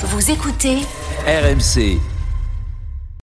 Vous 0.00 0.30
écoutez 0.30 0.78
RMC. 1.26 1.98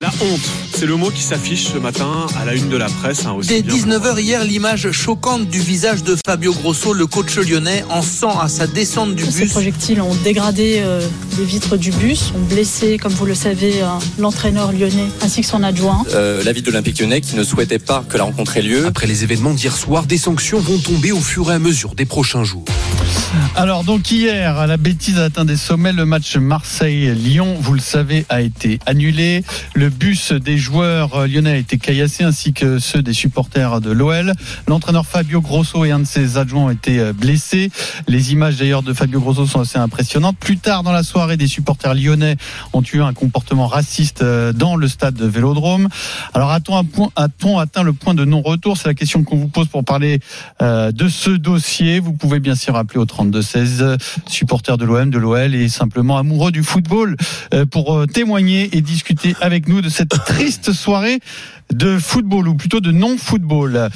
La 0.02 0.08
honte, 0.22 0.40
c'est 0.74 0.86
le 0.86 0.96
mot 0.96 1.10
qui 1.10 1.22
s'affiche 1.22 1.66
ce 1.74 1.78
matin 1.78 2.26
à 2.40 2.46
la 2.46 2.54
une 2.54 2.70
de 2.70 2.78
la 2.78 2.86
presse. 2.88 3.26
Hein, 3.26 3.34
aussi 3.34 3.50
Dès 3.50 3.62
bien- 3.62 3.76
19h 3.76 4.18
hier, 4.22 4.46
l'image 4.46 4.90
choquante 4.92 5.50
du 5.50 5.60
visage 5.60 6.04
de 6.04 6.16
Fabio 6.26 6.54
Grosso, 6.54 6.94
le 6.94 7.06
coach 7.06 7.36
lyonnais, 7.38 7.84
en 7.90 8.02
sang 8.02 8.40
à 8.40 8.48
sa 8.48 8.66
descente 8.66 9.14
du 9.16 9.26
Ces 9.26 9.42
bus. 9.42 9.52
projectiles 9.52 10.00
ont 10.02 10.16
dégradé 10.24 10.78
euh, 10.80 11.06
les 11.38 11.44
vitres 11.44 11.76
du 11.76 11.92
bus, 11.92 12.32
ont 12.34 12.40
blessé, 12.40 12.98
comme 12.98 13.12
vous 13.12 13.26
le 13.26 13.36
savez, 13.36 13.82
euh, 13.82 13.88
l'entraîneur 14.18 14.72
lyonnais 14.72 15.08
ainsi 15.22 15.42
que 15.42 15.48
son 15.48 15.64
adjoint. 15.64 16.06
euh, 16.14 16.42
la 16.46 16.54
ville 16.54 16.64
de 16.64 16.72
l'Olympique 16.72 16.98
lyonnais 17.02 17.20
qui 17.20 17.36
ne 17.36 17.44
souhaitait 17.44 17.80
pas 17.80 18.06
que 18.08 18.16
la 18.18 18.24
rencontre 18.24 18.56
ait 18.56 18.62
lieu. 18.62 18.86
Après 18.86 19.06
les 19.08 19.24
événements 19.26 19.54
d'hier 19.54 19.76
soir, 19.76 20.06
des 20.06 20.18
sanctions 20.18 20.60
vont 20.62 20.78
tomber 20.78 21.12
au 21.12 21.20
fur 21.20 21.52
et 21.52 21.56
à 21.56 21.60
mesure 21.60 21.94
des 21.96 22.06
prochains 22.06 22.46
jours. 22.46 22.64
Alors 23.56 23.84
donc 23.84 24.10
hier, 24.10 24.68
la 24.68 24.78
bêtise 24.78 25.20
a 25.20 25.26
atteint 25.26 25.44
des 25.44 25.58
sommets. 25.58 25.92
Le 25.92 26.06
match 26.06 26.38
Marseille-Lyon, 26.38 27.58
vous 27.60 27.74
le 27.74 27.82
savez, 27.82 28.26
a 28.30 28.42
été 28.42 28.80
annulé. 28.86 29.44
Le 29.74 29.90
bus 29.90 30.32
des 30.32 30.58
joueurs 30.58 31.28
lyonnais 31.28 31.52
a 31.52 31.58
été 31.58 31.78
caillassé 31.78 32.24
ainsi 32.24 32.54
que 32.54 32.80
ceux 32.80 33.02
des 33.02 33.12
supporters 33.12 33.82
de 33.82 33.92
l'OL. 33.92 34.34
L'entraîneur 34.68 35.06
Fabio 35.06 35.42
Grosso 35.42 35.84
et 35.84 35.92
un 35.92 36.00
de 36.00 36.06
ses 36.06 36.38
adjoints 36.38 36.66
ont 36.66 36.70
été 36.70 37.00
euh, 37.00 37.12
blessés. 37.12 37.70
Les 38.08 38.32
images 38.32 38.58
d'ailleurs 38.58 38.82
de 38.82 38.94
Fabio 38.94 39.20
Grosso 39.20 39.46
sont 39.46 39.60
assez 39.60 39.78
impressionnantes. 39.78 40.38
Plus 40.38 40.58
tard 40.58 40.84
dans 40.84 40.94
la 40.94 41.04
soirée, 41.04 41.36
des 41.36 41.48
supporters 41.48 41.96
lyonnais 41.96 42.38
ont 42.72 42.84
eu 42.94 43.02
un 43.02 43.14
comportement 43.14 43.68
raciste 43.68 44.22
euh, 44.22 44.54
dans 44.54 44.78
le 44.78 44.88
stade 44.88 45.16
de 45.16 45.26
Vélodrome. 45.26 45.90
Alors 46.34 46.52
a-t-on 46.52 47.58
atteint 47.58 47.84
le 47.84 47.94
point 47.94 48.14
de 48.14 48.24
non-retour? 48.24 48.78
C'est 48.78 48.88
la 48.88 48.94
question 48.94 49.24
qu'on 49.24 49.38
vous 49.38 49.50
pose 49.50 49.68
pour 49.68 49.84
parler 49.84 50.22
euh, 50.62 50.94
de 50.94 51.10
ce 51.10 51.32
dossier. 51.32 52.00
Vous 52.00 52.14
pouvez 52.14 52.40
bien 52.40 52.56
sûr 52.56 52.76
rappeler 52.76 53.00
au 53.00 53.06
32-16, 53.40 53.82
euh, 53.82 53.98
supporters 54.28 54.78
de 54.78 54.86
l'OM, 54.86 55.10
de 55.10 55.18
l'OL 55.18 55.56
et 55.56 55.70
simplement 55.70 56.18
amoureux 56.18 56.52
du 56.52 56.64
football 56.64 57.16
euh, 57.54 57.66
pour 57.66 57.96
euh, 57.96 58.06
témoigner 58.06 58.70
et 58.76 58.82
discuter 58.82 59.36
avec 59.42 59.68
nous 59.68 59.82
de 59.82 59.90
cette 59.90 60.10
triste 60.26 60.72
soirée 60.74 61.20
de 61.74 62.00
football 62.00 62.48
ou 62.48 62.56
plutôt 62.56 62.80
de 62.80 62.92
non-football. 62.92 63.90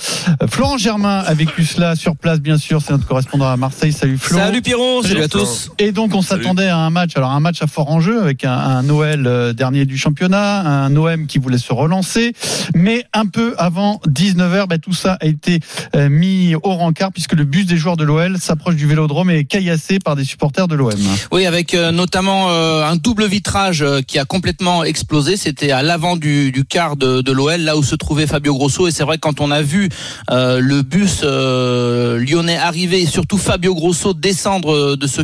Florent 0.48 0.78
Germain 0.78 1.20
a 1.26 1.34
vécu 1.34 1.66
cela 1.66 1.96
sur 1.96 2.16
place, 2.16 2.40
bien 2.40 2.58
sûr. 2.58 2.82
C'est 2.82 2.92
notre 2.92 3.08
correspondant 3.08 3.50
à 3.50 3.58
Marseille. 3.58 3.92
Salut 3.92 4.18
Flo. 4.18 4.38
Salut 4.38 4.62
Pierrot, 4.62 5.04
salut 5.04 5.24
à 5.24 5.28
tous. 5.28 5.72
Et 5.80 5.92
donc 5.92 6.14
on 6.14 6.22
s'attendait 6.22 6.68
à 6.68 6.78
un 6.78 6.90
match, 6.90 7.12
alors 7.16 7.32
un 7.32 7.40
match 7.40 7.62
à 7.62 7.68
fort 7.68 7.90
enjeu 7.90 8.22
avec 8.22 8.46
un, 8.46 8.54
un 8.54 8.84
Noël 8.84 9.26
euh, 9.26 9.54
dernier 9.54 9.86
du 9.86 9.98
championnat, 9.98 10.62
un 10.62 10.96
OM 10.96 11.26
qui 11.26 11.40
voulait 11.40 11.58
se 11.58 11.74
relancer, 11.74 12.34
mais 12.76 13.06
un 13.14 13.26
peu 13.26 13.56
avant 13.58 14.00
19h, 14.08 14.68
ben, 14.68 14.80
tout 14.80 14.94
ça 14.94 15.18
a 15.20 15.26
été 15.26 15.60
euh, 15.96 16.10
mis 16.10 16.56
au 16.56 16.74
rencard 16.74 17.12
puisque 17.12 17.34
le 17.34 17.44
bus 17.44 17.66
des 17.66 17.78
joueurs 17.78 17.98
de 17.98 18.04
l'OL 18.04 18.38
s'approche 18.38 18.76
du 18.76 18.88
Vélodrome 18.88 19.32
et 19.32 19.33
caillassé 19.42 20.00
par 20.00 20.16
des 20.16 20.24
supporters 20.24 20.68
de 20.68 20.76
l'OM. 20.76 20.92
Oui, 21.32 21.46
avec 21.46 21.74
euh, 21.74 21.92
notamment 21.92 22.50
euh, 22.50 22.84
un 22.86 22.96
double 22.96 23.26
vitrage 23.26 23.82
euh, 23.82 24.02
qui 24.02 24.20
a 24.20 24.26
complètement 24.26 24.84
explosé. 24.84 25.38
C'était 25.38 25.72
à 25.72 25.82
l'avant 25.82 26.16
du, 26.16 26.52
du 26.52 26.64
quart 26.66 26.96
de, 26.96 27.22
de 27.22 27.32
l'OL, 27.32 27.62
là 27.62 27.78
où 27.78 27.84
se 27.84 27.96
trouvait 27.96 28.28
Fabio 28.28 28.54
Grosso. 28.54 28.88
Et 28.88 28.92
c'est 28.92 29.04
vrai 29.04 29.18
quand 29.18 29.42
on 29.42 29.52
a 29.52 29.62
vu 29.62 29.90
le 30.30 30.82
bus 30.82 31.24
lyonnais 31.24 32.58
arriver 32.58 33.02
et 33.02 33.06
surtout 33.06 33.38
Fabio 33.38 33.74
Grosso 33.74 34.14
descendre 34.14 34.96
de 34.96 35.08
ce 35.08 35.22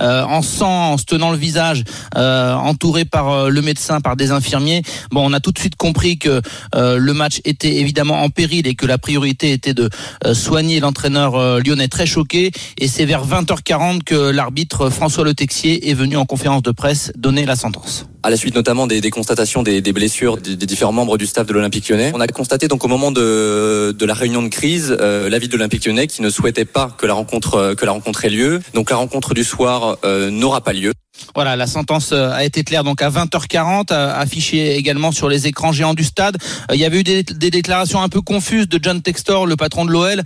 euh, 0.00 0.22
en 0.24 0.42
sang, 0.42 0.92
en 0.92 0.98
se 0.98 1.04
tenant 1.04 1.30
le 1.30 1.36
visage, 1.36 1.84
entouré 2.14 3.04
par 3.04 3.50
le 3.50 3.62
médecin, 3.62 4.00
par 4.00 4.16
des 4.16 4.30
infirmiers, 4.30 4.82
bon, 5.10 5.28
on 5.28 5.32
a 5.32 5.40
tout 5.40 5.52
de 5.52 5.58
suite 5.58 5.76
compris 5.76 6.18
que 6.18 6.40
le 6.74 7.12
match 7.12 7.40
était 7.44 7.76
évidemment 7.76 8.22
en 8.22 8.28
péril 8.28 8.66
et 8.66 8.74
que 8.74 8.86
la 8.86 8.98
priorité 8.98 9.52
était 9.52 9.74
de 9.74 9.88
soigner 10.32 10.80
l'entraîneur 10.80 11.60
lyonnais 11.60 11.88
très 11.88 12.06
choqué. 12.06 12.50
Et 12.78 12.88
c'est 12.88 13.04
vers 13.04 13.24
20h40 13.32 14.02
que 14.02 14.30
l'arbitre 14.30 14.90
François 14.90 15.24
Le 15.24 15.32
Texier 15.32 15.88
est 15.88 15.94
venu 15.94 16.18
en 16.18 16.26
conférence 16.26 16.60
de 16.60 16.70
presse 16.70 17.12
donner 17.16 17.46
la 17.46 17.56
sentence. 17.56 18.04
À 18.24 18.30
la 18.30 18.36
suite 18.36 18.54
notamment 18.54 18.86
des, 18.86 19.00
des 19.00 19.10
constatations 19.10 19.64
des, 19.64 19.80
des 19.80 19.92
blessures 19.92 20.36
des, 20.36 20.54
des 20.54 20.66
différents 20.66 20.92
membres 20.92 21.18
du 21.18 21.26
staff 21.26 21.44
de 21.46 21.52
l'Olympique 21.52 21.88
lyonnais, 21.88 22.12
on 22.14 22.20
a 22.20 22.26
constaté 22.28 22.68
donc 22.68 22.84
au 22.84 22.88
moment 22.88 23.10
de, 23.10 23.92
de 23.98 24.06
la 24.06 24.14
réunion 24.14 24.42
de 24.42 24.48
crise, 24.48 24.96
euh, 25.00 25.28
la 25.28 25.38
ville 25.38 25.48
de 25.48 25.56
l'Olympique 25.56 25.84
lyonnais 25.86 26.06
qui 26.06 26.22
ne 26.22 26.30
souhaitait 26.30 26.64
pas 26.64 26.94
que 26.96 27.06
la 27.06 27.14
rencontre 27.14 27.54
euh, 27.54 27.74
que 27.74 27.84
la 27.84 27.92
rencontre 27.92 28.24
ait 28.24 28.30
lieu. 28.30 28.60
Donc 28.74 28.90
la 28.90 28.96
rencontre 28.96 29.34
du 29.34 29.42
soir 29.44 29.96
euh, 30.04 30.30
n'aura 30.30 30.60
pas 30.60 30.72
lieu. 30.72 30.92
Voilà, 31.34 31.56
la 31.56 31.66
sentence 31.66 32.12
euh, 32.12 32.30
a 32.30 32.42
été 32.44 32.64
claire 32.64 32.84
donc 32.84 33.02
à 33.02 33.10
20h40, 33.10 33.92
euh, 33.92 34.18
affichée 34.18 34.76
également 34.76 35.12
sur 35.12 35.28
les 35.28 35.46
écrans 35.46 35.70
géants 35.70 35.92
du 35.92 36.04
stade. 36.04 36.38
Il 36.72 36.78
y 36.80 36.86
avait 36.86 37.00
eu 37.00 37.02
des, 37.04 37.22
des 37.22 37.50
déclarations 37.50 38.00
un 38.00 38.08
peu 38.08 38.22
confuses 38.22 38.68
de 38.68 38.78
John 38.82 39.02
Textor, 39.02 39.46
le 39.46 39.56
patron 39.56 39.84
de 39.84 39.90
l'OL, 39.90 40.22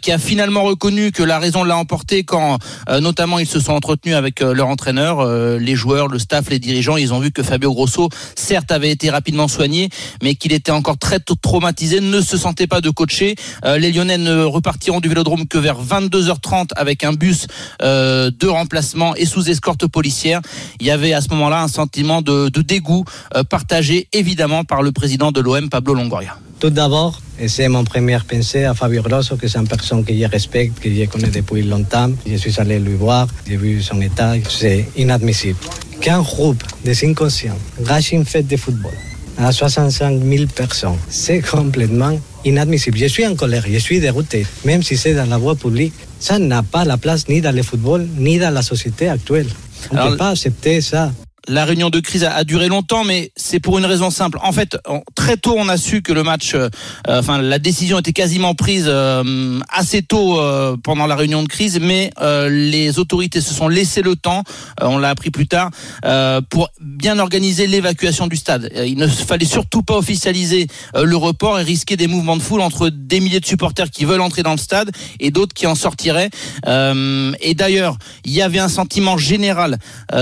qui 0.00 0.12
a 0.12 0.18
finalement 0.18 0.62
reconnu 0.62 1.12
que 1.12 1.22
la 1.22 1.38
raison 1.38 1.62
l'a 1.62 1.76
emporté 1.76 2.24
quand 2.24 2.58
notamment 3.00 3.38
ils 3.38 3.46
se 3.46 3.60
sont 3.60 3.72
entretenus 3.72 4.14
avec 4.16 4.40
leur 4.40 4.68
entraîneur, 4.68 5.26
les 5.58 5.74
joueurs, 5.74 6.08
le 6.08 6.18
staff, 6.18 6.48
les 6.50 6.58
dirigeants. 6.58 6.96
Ils 6.96 7.12
ont 7.12 7.18
vu 7.20 7.30
que 7.32 7.39
Fabio 7.42 7.72
Grosso, 7.72 8.08
certes, 8.34 8.72
avait 8.72 8.90
été 8.90 9.10
rapidement 9.10 9.48
soigné, 9.48 9.88
mais 10.22 10.34
qu'il 10.34 10.52
était 10.52 10.72
encore 10.72 10.98
très 10.98 11.18
traumatisé, 11.20 12.00
ne 12.00 12.20
se 12.20 12.36
sentait 12.36 12.66
pas 12.66 12.80
de 12.80 12.90
coacher. 12.90 13.34
Euh, 13.64 13.78
les 13.78 13.92
Lyonnais 13.92 14.18
ne 14.18 14.42
repartiront 14.42 15.00
du 15.00 15.08
Vélodrome 15.08 15.46
que 15.46 15.58
vers 15.58 15.82
22h30 15.82 16.70
avec 16.76 17.04
un 17.04 17.12
bus 17.12 17.46
euh, 17.82 18.30
de 18.30 18.46
remplacement 18.46 19.14
et 19.16 19.26
sous 19.26 19.48
escorte 19.50 19.86
policière. 19.86 20.40
Il 20.80 20.86
y 20.86 20.90
avait 20.90 21.12
à 21.12 21.20
ce 21.20 21.28
moment-là 21.30 21.62
un 21.62 21.68
sentiment 21.68 22.22
de, 22.22 22.48
de 22.48 22.62
dégoût 22.62 23.04
euh, 23.34 23.44
partagé 23.44 24.08
évidemment 24.12 24.64
par 24.64 24.82
le 24.82 24.92
président 24.92 25.32
de 25.32 25.40
l'OM, 25.40 25.68
Pablo 25.68 25.94
Longoria. 25.94 26.36
Tout 26.60 26.68
d'abord, 26.68 27.18
et 27.38 27.48
c'est 27.48 27.68
mon 27.68 27.84
premier 27.84 28.18
pensée 28.28 28.64
à 28.64 28.74
Fabio 28.74 29.00
Grosso, 29.00 29.34
que 29.36 29.48
c'est 29.48 29.58
une 29.58 29.66
personne 29.66 30.04
que 30.04 30.12
je 30.14 30.26
respecte, 30.26 30.78
que 30.78 30.90
je 30.94 31.06
connais 31.06 31.30
depuis 31.30 31.62
longtemps. 31.62 32.10
Je 32.26 32.36
suis 32.36 32.60
allé 32.60 32.78
lui 32.78 32.96
voir, 32.96 33.28
j'ai 33.46 33.56
vu 33.56 33.80
son 33.80 33.98
état, 34.02 34.34
c'est 34.46 34.86
inadmissible. 34.94 35.58
Qu'un 36.00 36.22
groupe 36.22 36.62
des 36.82 37.04
inconscients 37.04 37.58
gâche 37.82 38.12
une 38.12 38.24
fête 38.24 38.46
de 38.46 38.56
football 38.56 38.92
à 39.36 39.52
65 39.52 40.22
000 40.22 40.46
personnes, 40.46 40.96
c'est 41.08 41.40
complètement 41.40 42.18
inadmissible. 42.44 42.98
Je 42.98 43.06
suis 43.06 43.26
en 43.26 43.34
colère, 43.34 43.64
je 43.68 43.78
suis 43.78 44.00
dérouté, 44.00 44.46
même 44.64 44.82
si 44.82 44.96
c'est 44.96 45.14
dans 45.14 45.26
la 45.28 45.38
voie 45.38 45.56
publique. 45.56 45.94
Ça 46.18 46.38
n'a 46.38 46.62
pas 46.62 46.84
la 46.84 46.96
place 46.96 47.28
ni 47.28 47.40
dans 47.40 47.54
le 47.54 47.62
football, 47.62 48.06
ni 48.16 48.38
dans 48.38 48.50
la 48.52 48.62
société 48.62 49.08
actuelle. 49.08 49.48
On 49.90 49.94
ne 49.96 50.10
peut 50.10 50.16
pas 50.16 50.30
accepter 50.30 50.80
ça. 50.80 51.12
La 51.50 51.64
réunion 51.64 51.90
de 51.90 51.98
crise 51.98 52.22
a, 52.22 52.44
duré 52.44 52.68
longtemps, 52.68 53.02
mais 53.02 53.32
c'est 53.34 53.58
pour 53.58 53.76
une 53.76 53.84
raison 53.84 54.10
simple. 54.10 54.38
En 54.40 54.52
fait, 54.52 54.78
très 55.16 55.36
tôt, 55.36 55.56
on 55.58 55.68
a 55.68 55.76
su 55.76 56.00
que 56.00 56.12
le 56.12 56.22
match, 56.22 56.54
euh, 56.54 56.68
enfin, 57.08 57.42
la 57.42 57.58
décision 57.58 57.98
était 57.98 58.12
quasiment 58.12 58.54
prise 58.54 58.84
euh, 58.86 59.58
assez 59.68 60.02
tôt 60.02 60.38
euh, 60.38 60.76
pendant 60.80 61.08
la 61.08 61.16
réunion 61.16 61.42
de 61.42 61.48
crise, 61.48 61.80
mais 61.80 62.12
euh, 62.20 62.48
les 62.48 63.00
autorités 63.00 63.40
se 63.40 63.52
sont 63.52 63.66
laissé 63.66 64.00
le 64.00 64.14
temps, 64.14 64.44
euh, 64.80 64.86
on 64.86 64.98
l'a 64.98 65.10
appris 65.10 65.30
plus 65.30 65.48
tard, 65.48 65.70
euh, 66.04 66.40
pour 66.40 66.68
bien 66.80 67.18
organiser 67.18 67.66
l'évacuation 67.66 68.28
du 68.28 68.36
stade. 68.36 68.70
Il 68.86 68.96
ne 68.98 69.08
fallait 69.08 69.44
surtout 69.44 69.82
pas 69.82 69.96
officialiser 69.96 70.68
le 70.94 71.16
report 71.16 71.58
et 71.58 71.64
risquer 71.64 71.96
des 71.96 72.06
mouvements 72.06 72.36
de 72.36 72.42
foule 72.42 72.60
entre 72.60 72.90
des 72.90 73.18
milliers 73.18 73.40
de 73.40 73.46
supporters 73.46 73.90
qui 73.90 74.04
veulent 74.04 74.20
entrer 74.20 74.44
dans 74.44 74.52
le 74.52 74.58
stade 74.58 74.92
et 75.18 75.32
d'autres 75.32 75.54
qui 75.54 75.66
en 75.66 75.74
sortiraient. 75.74 76.30
Et 76.66 77.54
d'ailleurs, 77.54 77.96
il 78.24 78.30
y 78.30 78.40
avait 78.40 78.60
un 78.60 78.68
sentiment 78.68 79.18
général 79.18 79.78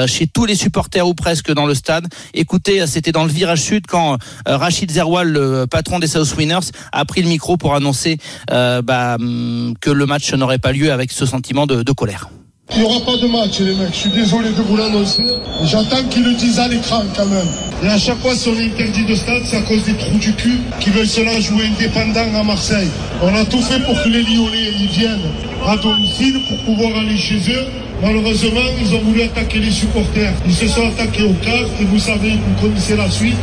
chez 0.06 0.27
tous 0.27 0.47
les 0.47 0.55
supporters 0.55 1.06
presque 1.19 1.53
dans 1.53 1.66
le 1.66 1.75
stade. 1.75 2.07
Écoutez, 2.33 2.87
c'était 2.87 3.13
dans 3.13 3.25
le 3.25 3.31
virage 3.31 3.60
sud 3.60 3.87
quand 3.87 4.16
euh, 4.48 4.57
Rachid 4.57 4.91
Zerwal, 4.91 5.28
le 5.28 5.66
patron 5.66 5.98
des 5.98 6.07
South 6.07 6.34
Winners, 6.37 6.71
a 6.92 7.04
pris 7.04 7.22
le 7.22 7.28
micro 7.28 7.57
pour 7.57 7.75
annoncer 7.75 8.19
euh, 8.51 8.81
bah, 8.81 9.16
hum, 9.19 9.75
que 9.81 9.91
le 9.91 10.07
match 10.07 10.33
n'aurait 10.33 10.59
pas 10.59 10.72
lieu 10.72 10.92
avec 10.92 11.13
ce 11.13 11.27
sentiment 11.27 11.66
de, 11.66 11.92
colère. 11.92 12.28
Il 12.71 12.81
n'y 12.81 12.84
aura 12.84 13.01
pas 13.01 13.16
de 13.16 13.27
match, 13.27 13.60
les 13.60 13.75
mecs. 13.75 13.92
Je 13.92 13.97
suis 13.97 14.10
désolé 14.10 14.51
de 14.51 14.63
vous 14.63 14.77
l'annoncer. 14.77 15.25
J'attends 15.65 16.04
qu'ils 16.10 16.22
le 16.22 16.34
disent 16.34 16.59
à 16.59 16.69
l'écran 16.69 17.03
quand 17.16 17.27
même. 17.27 17.48
Et 17.83 17.89
à 17.89 17.98
chaque 17.98 18.19
fois, 18.19 18.34
si 18.34 18.48
on 18.48 18.54
est 18.54 18.66
interdit 18.66 19.07
de 19.07 19.15
stade, 19.15 19.42
c'est 19.45 19.57
à 19.57 19.63
cause 19.63 19.84
des 19.84 19.97
trous 19.97 20.19
du 20.19 20.34
cul 20.34 20.59
qui 20.78 20.91
veulent 20.91 21.09
se 21.09 21.22
la 21.22 21.41
jouer 21.41 21.66
indépendant 21.66 22.39
à 22.39 22.42
Marseille. 22.45 22.89
On 23.22 23.34
a 23.34 23.45
tout 23.47 23.63
fait 23.63 23.81
pour 23.81 24.01
que 24.03 24.09
les 24.10 24.22
Lyonnais 24.22 24.72
ils 24.81 24.89
viennent 24.89 25.31
à 25.66 25.77
domicile 25.77 26.41
pour 26.47 26.59
pouvoir 26.65 26.98
aller 26.98 27.16
chez 27.16 27.39
eux. 27.51 27.88
Malheureusement, 28.00 28.60
ils 28.80 28.95
ont 28.95 29.00
voulu 29.00 29.22
attaquer 29.22 29.59
les 29.59 29.71
supporters. 29.71 30.33
Ils 30.47 30.54
se 30.54 30.68
sont 30.68 30.86
attaqués 30.86 31.24
au 31.24 31.34
cadre 31.34 31.68
et 31.80 31.84
vous 31.84 31.98
savez, 31.98 32.30
vous 32.30 32.60
connaissez 32.60 32.97
la 32.97 33.10
suite. 33.10 33.36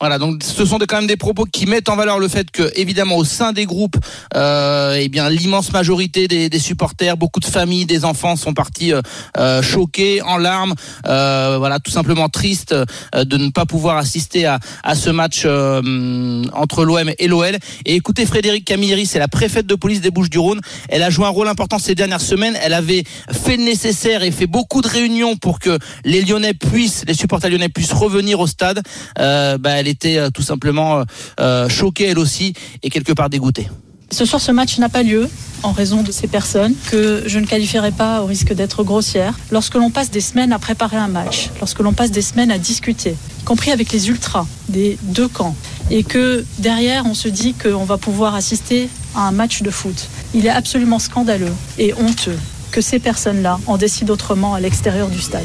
Voilà, 0.00 0.18
donc 0.18 0.42
ce 0.42 0.64
sont 0.64 0.78
quand 0.78 0.96
même 0.96 1.06
des 1.06 1.16
propos 1.16 1.44
qui 1.44 1.66
mettent 1.66 1.88
en 1.88 1.96
valeur 1.96 2.18
le 2.18 2.28
fait 2.28 2.50
que, 2.50 2.70
évidemment, 2.76 3.16
au 3.16 3.24
sein 3.24 3.52
des 3.52 3.64
groupes, 3.64 3.96
euh, 4.34 4.98
eh 5.00 5.08
bien, 5.08 5.30
l'immense 5.30 5.72
majorité 5.72 6.28
des, 6.28 6.48
des, 6.48 6.58
supporters, 6.58 7.16
beaucoup 7.16 7.40
de 7.40 7.46
familles, 7.46 7.86
des 7.86 8.04
enfants 8.04 8.36
sont 8.36 8.54
partis 8.54 8.92
euh, 8.92 9.00
euh 9.38 9.62
choqués, 9.62 10.20
en 10.22 10.36
larmes, 10.36 10.74
euh, 11.06 11.56
voilà, 11.58 11.78
tout 11.78 11.90
simplement 11.90 12.28
tristes 12.28 12.72
euh, 12.72 13.24
de 13.24 13.36
ne 13.36 13.50
pas 13.50 13.66
pouvoir 13.66 13.96
assister 13.96 14.46
à, 14.46 14.58
à 14.82 14.94
ce 14.94 15.10
match 15.10 15.42
euh, 15.44 16.42
entre 16.52 16.84
l'OM 16.84 17.10
et 17.18 17.28
l'OL. 17.28 17.56
Et 17.86 17.94
écoutez, 17.94 18.26
Frédéric 18.26 18.64
Camilleri, 18.64 19.06
c'est 19.06 19.18
la 19.18 19.28
préfète 19.28 19.66
de 19.66 19.74
police 19.74 20.00
des 20.00 20.10
Bouches-du-Rhône. 20.10 20.60
Elle 20.88 21.02
a 21.02 21.10
joué 21.10 21.26
un 21.26 21.30
rôle 21.30 21.48
important 21.48 21.78
ces 21.78 21.94
dernières 21.94 22.20
semaines. 22.20 22.56
Elle 22.62 22.74
avait 22.74 23.04
fait 23.30 23.56
le 23.56 23.64
nécessaire 23.64 24.22
et 24.22 24.30
fait 24.30 24.46
beaucoup 24.46 24.82
de 24.82 24.88
réunions 24.88 25.36
pour 25.36 25.60
que 25.60 25.78
les 26.04 26.22
Lyonnais 26.22 26.54
puissent, 26.54 27.04
les 27.06 27.14
supporters 27.14 27.50
lyonnais 27.50 27.68
puissent 27.68 27.92
revenir 27.92 28.40
au 28.40 28.46
stade. 28.46 28.82
Bah, 29.16 29.82
elle 29.84 29.90
était 29.90 30.30
tout 30.30 30.42
simplement 30.42 31.04
euh, 31.40 31.68
choquée 31.68 32.08
elle 32.08 32.18
aussi 32.18 32.54
et 32.82 32.88
quelque 32.88 33.12
part 33.12 33.28
dégoûtée. 33.28 33.68
Ce 34.10 34.24
soir, 34.24 34.40
ce 34.40 34.52
match 34.52 34.78
n'a 34.78 34.88
pas 34.88 35.02
lieu 35.02 35.28
en 35.62 35.72
raison 35.72 36.02
de 36.02 36.12
ces 36.12 36.28
personnes 36.28 36.74
que 36.90 37.24
je 37.26 37.38
ne 37.38 37.46
qualifierai 37.46 37.90
pas 37.90 38.22
au 38.22 38.26
risque 38.26 38.52
d'être 38.52 38.84
grossière. 38.84 39.34
Lorsque 39.50 39.74
l'on 39.74 39.90
passe 39.90 40.10
des 40.10 40.20
semaines 40.20 40.52
à 40.52 40.58
préparer 40.58 40.96
un 40.96 41.08
match, 41.08 41.50
lorsque 41.58 41.80
l'on 41.80 41.92
passe 41.92 42.10
des 42.10 42.22
semaines 42.22 42.50
à 42.50 42.58
discuter, 42.58 43.16
y 43.40 43.44
compris 43.44 43.72
avec 43.72 43.92
les 43.92 44.08
ultras 44.08 44.46
des 44.68 44.98
deux 45.02 45.28
camps, 45.28 45.56
et 45.90 46.04
que 46.04 46.44
derrière 46.58 47.06
on 47.06 47.14
se 47.14 47.28
dit 47.28 47.54
qu'on 47.54 47.84
va 47.84 47.98
pouvoir 47.98 48.34
assister 48.34 48.88
à 49.14 49.26
un 49.26 49.32
match 49.32 49.62
de 49.62 49.70
foot, 49.70 50.08
il 50.34 50.46
est 50.46 50.50
absolument 50.50 50.98
scandaleux 50.98 51.52
et 51.78 51.92
honteux 51.94 52.38
que 52.70 52.80
ces 52.80 52.98
personnes-là 52.98 53.58
en 53.66 53.76
décident 53.78 54.12
autrement 54.12 54.54
à 54.54 54.60
l'extérieur 54.60 55.08
du 55.08 55.20
stade. 55.20 55.44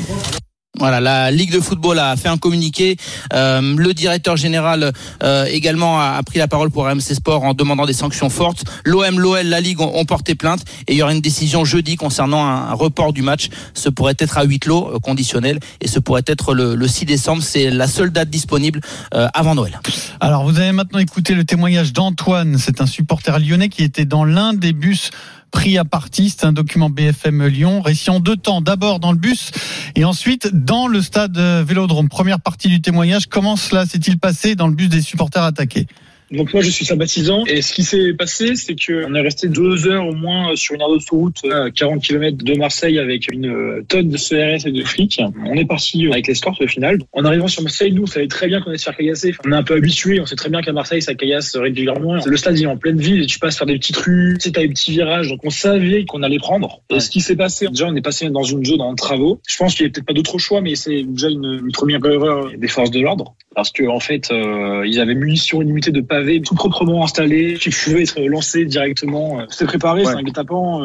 Voilà, 0.78 1.02
la 1.02 1.32
Ligue 1.32 1.52
de 1.52 1.60
football 1.60 1.98
a 1.98 2.16
fait 2.16 2.30
un 2.30 2.38
communiqué. 2.38 2.96
Euh, 3.34 3.76
le 3.76 3.94
directeur 3.94 4.38
général 4.38 4.94
euh, 5.24 5.46
également 5.46 6.00
a, 6.00 6.22
pris 6.22 6.38
la 6.38 6.48
parole 6.48 6.70
pour 6.70 6.86
RMC 6.86 7.02
Sport 7.02 7.44
en 7.44 7.56
demandant 7.56 7.88
des 7.88 7.94
sanctions 7.94 8.30
fortes. 8.30 8.64
L'OM, 8.86 9.20
l'OL, 9.20 9.48
la 9.48 9.62
Ligue 9.62 9.82
ont, 9.82 10.06
porté 10.06 10.36
plainte 10.36 10.62
et 10.88 10.94
il 10.94 10.98
y 10.98 11.02
aura 11.02 11.12
une 11.12 11.22
décision 11.22 11.66
jeudi 11.66 11.96
concernant 11.96 12.46
un, 12.46 12.74
report 12.74 13.14
du 13.14 13.24
match. 13.24 13.50
Ce 13.74 13.90
pourrait 13.90 14.16
être 14.20 14.38
à 14.38 14.44
huit 14.44 14.66
lots 14.66 14.92
euh, 14.94 15.00
conditionnel 15.00 15.60
et 15.82 15.88
ce 15.88 16.00
pourrait 16.00 16.24
être 16.28 16.54
le, 16.54 16.76
le 16.76 16.88
6 16.88 17.06
décembre. 17.06 17.42
C'est 17.42 17.72
la 17.72 17.88
seule 17.88 18.12
date 18.12 18.30
disponible 18.30 18.80
euh, 19.16 19.28
avant 19.34 19.56
Noël. 19.56 19.80
Alors 20.20 20.46
vous 20.46 20.60
avez 20.60 20.72
maintenant 20.72 21.00
écouté 21.00 21.34
le 21.34 21.46
témoignage 21.46 21.94
d'Antoine. 21.94 22.58
C'est 22.60 22.80
un 22.80 22.86
supporter 22.86 23.40
lyonnais 23.40 23.70
qui 23.70 23.84
était 23.84 24.06
dans 24.06 24.24
l'un 24.24 24.54
des 24.54 24.74
bus 24.74 25.10
pris 25.52 25.78
à 25.78 25.86
partie. 25.86 26.30
C'est 26.30 26.46
un 26.46 26.54
document 26.54 26.90
BFM 26.90 27.46
Lyon. 27.48 27.82
Récit 27.82 28.10
en 28.10 28.20
deux 28.20 28.38
temps. 28.38 28.62
D'abord 28.62 29.00
dans 29.00 29.12
le 29.12 29.18
bus 29.18 29.52
et 29.96 30.06
ensuite 30.06 30.50
dans 30.54 30.88
le 30.88 31.02
stade 31.02 31.38
Vélodrome. 31.38 32.10
Première 32.10 32.40
partie 32.40 32.68
du 32.68 32.82
témoignage. 32.82 33.28
Comment 33.28 33.56
cela 33.56 33.86
s'est-il 33.86 34.20
passé 34.20 34.56
dans 34.56 34.68
le 34.68 34.76
bus 34.76 34.90
des 34.90 35.02
supporters 35.02 35.44
attaqués? 35.44 35.88
Donc 36.32 36.54
moi 36.54 36.62
je 36.62 36.70
suis 36.70 36.86
sympathisant 36.86 37.44
et 37.46 37.62
ce 37.62 37.74
qui 37.74 37.84
s'est 37.84 38.14
passé 38.14 38.56
c'est 38.56 38.76
qu'on 38.76 39.16
est 39.16 39.22
resté 39.22 39.48
deux 39.48 39.88
heures 39.88 40.08
au 40.08 40.14
moins 40.14 40.56
sur 40.56 40.76
une 40.76 40.82
aire 40.82 40.90
d'autoroute 40.90 41.40
à 41.52 41.72
40 41.72 42.04
km 42.04 42.38
de 42.38 42.56
Marseille 42.56 43.00
avec 43.00 43.32
une 43.32 43.84
tonne 43.88 44.10
de 44.10 44.18
CRS 44.18 44.68
et 44.68 44.72
de 44.72 44.84
flics. 44.84 45.22
On 45.46 45.56
est 45.56 45.66
parti 45.66 46.08
avec 46.08 46.28
l'escorte 46.28 46.62
au 46.62 46.68
final. 46.68 47.00
En 47.14 47.26
arrivant 47.26 47.48
sur 47.48 47.64
Marseille, 47.64 47.92
nous 47.92 48.04
on 48.04 48.08
savait 48.08 48.28
très 48.28 48.48
bien 48.48 48.62
qu'on 48.62 48.70
allait 48.70 48.78
se 48.78 48.84
faire 48.84 48.96
caillasser. 48.96 49.34
On 49.46 49.52
est 49.52 49.56
un 49.56 49.64
peu 49.64 49.76
habitué, 49.76 50.20
on 50.20 50.26
sait 50.26 50.36
très 50.36 50.50
bien 50.50 50.62
qu'à 50.62 50.74
Marseille 50.74 51.02
ça 51.02 51.16
caillasse 51.16 51.56
régulièrement. 51.56 52.20
Le 52.26 52.38
stade 52.38 52.58
est 52.60 52.66
en 52.66 52.78
pleine 52.78 53.00
ville 53.00 53.22
et 53.22 53.26
tu 53.26 53.40
passes 53.40 53.58
faire 53.58 53.68
des 53.68 53.78
petites 53.78 53.98
rues, 53.98 54.36
tu 54.38 54.46
sais 54.46 54.52
t'as 54.52 54.62
des 54.62 54.70
petits 54.70 54.92
virages 54.92 55.30
donc 55.30 55.40
on 55.44 55.50
savait 55.50 56.06
qu'on 56.06 56.24
allait 56.24 56.38
prendre. 56.38 56.82
Et 56.90 57.00
ce 57.00 57.10
qui 57.10 57.22
s'est 57.22 57.36
passé, 57.36 57.68
déjà 57.68 57.88
on 57.88 57.96
est 57.96 58.02
passé 58.02 58.30
dans 58.30 58.44
une 58.44 58.66
zone 58.66 58.82
en 58.82 58.96
travaux. 58.96 59.42
Je 59.48 59.58
pense 59.58 59.76
qu'il 59.76 59.84
n'y 59.84 59.88
avait 59.88 59.94
peut-être 59.94 60.06
pas 60.06 60.14
d'autre 60.14 60.38
choix 60.38 60.62
mais 60.62 60.76
c'est 60.76 61.04
déjà 61.04 61.30
une, 61.30 61.62
une, 61.64 61.72
première 61.72 62.04
erreur 62.06 62.50
des 62.58 62.68
forces 62.68 62.92
de 62.92 63.00
l'ordre 63.00 63.36
parce 63.56 63.72
que 63.72 63.88
en 63.88 64.00
fait 64.00 64.32
euh, 64.32 64.86
ils 64.86 65.00
avaient 65.00 65.16
munitions 65.16 65.62
illimitées 65.62 65.92
de 65.92 66.02
tout 66.46 66.56
proprement 66.56 67.04
installés 67.04 67.56
qui 67.60 67.70
pouvaient 67.70 68.04
être 68.04 68.20
lancés 68.20 68.66
directement. 68.66 69.40
C'était 69.50 69.66
préparé, 69.66 70.06
c'est 70.06 70.16
un 70.16 70.24
guet-apens. 70.24 70.84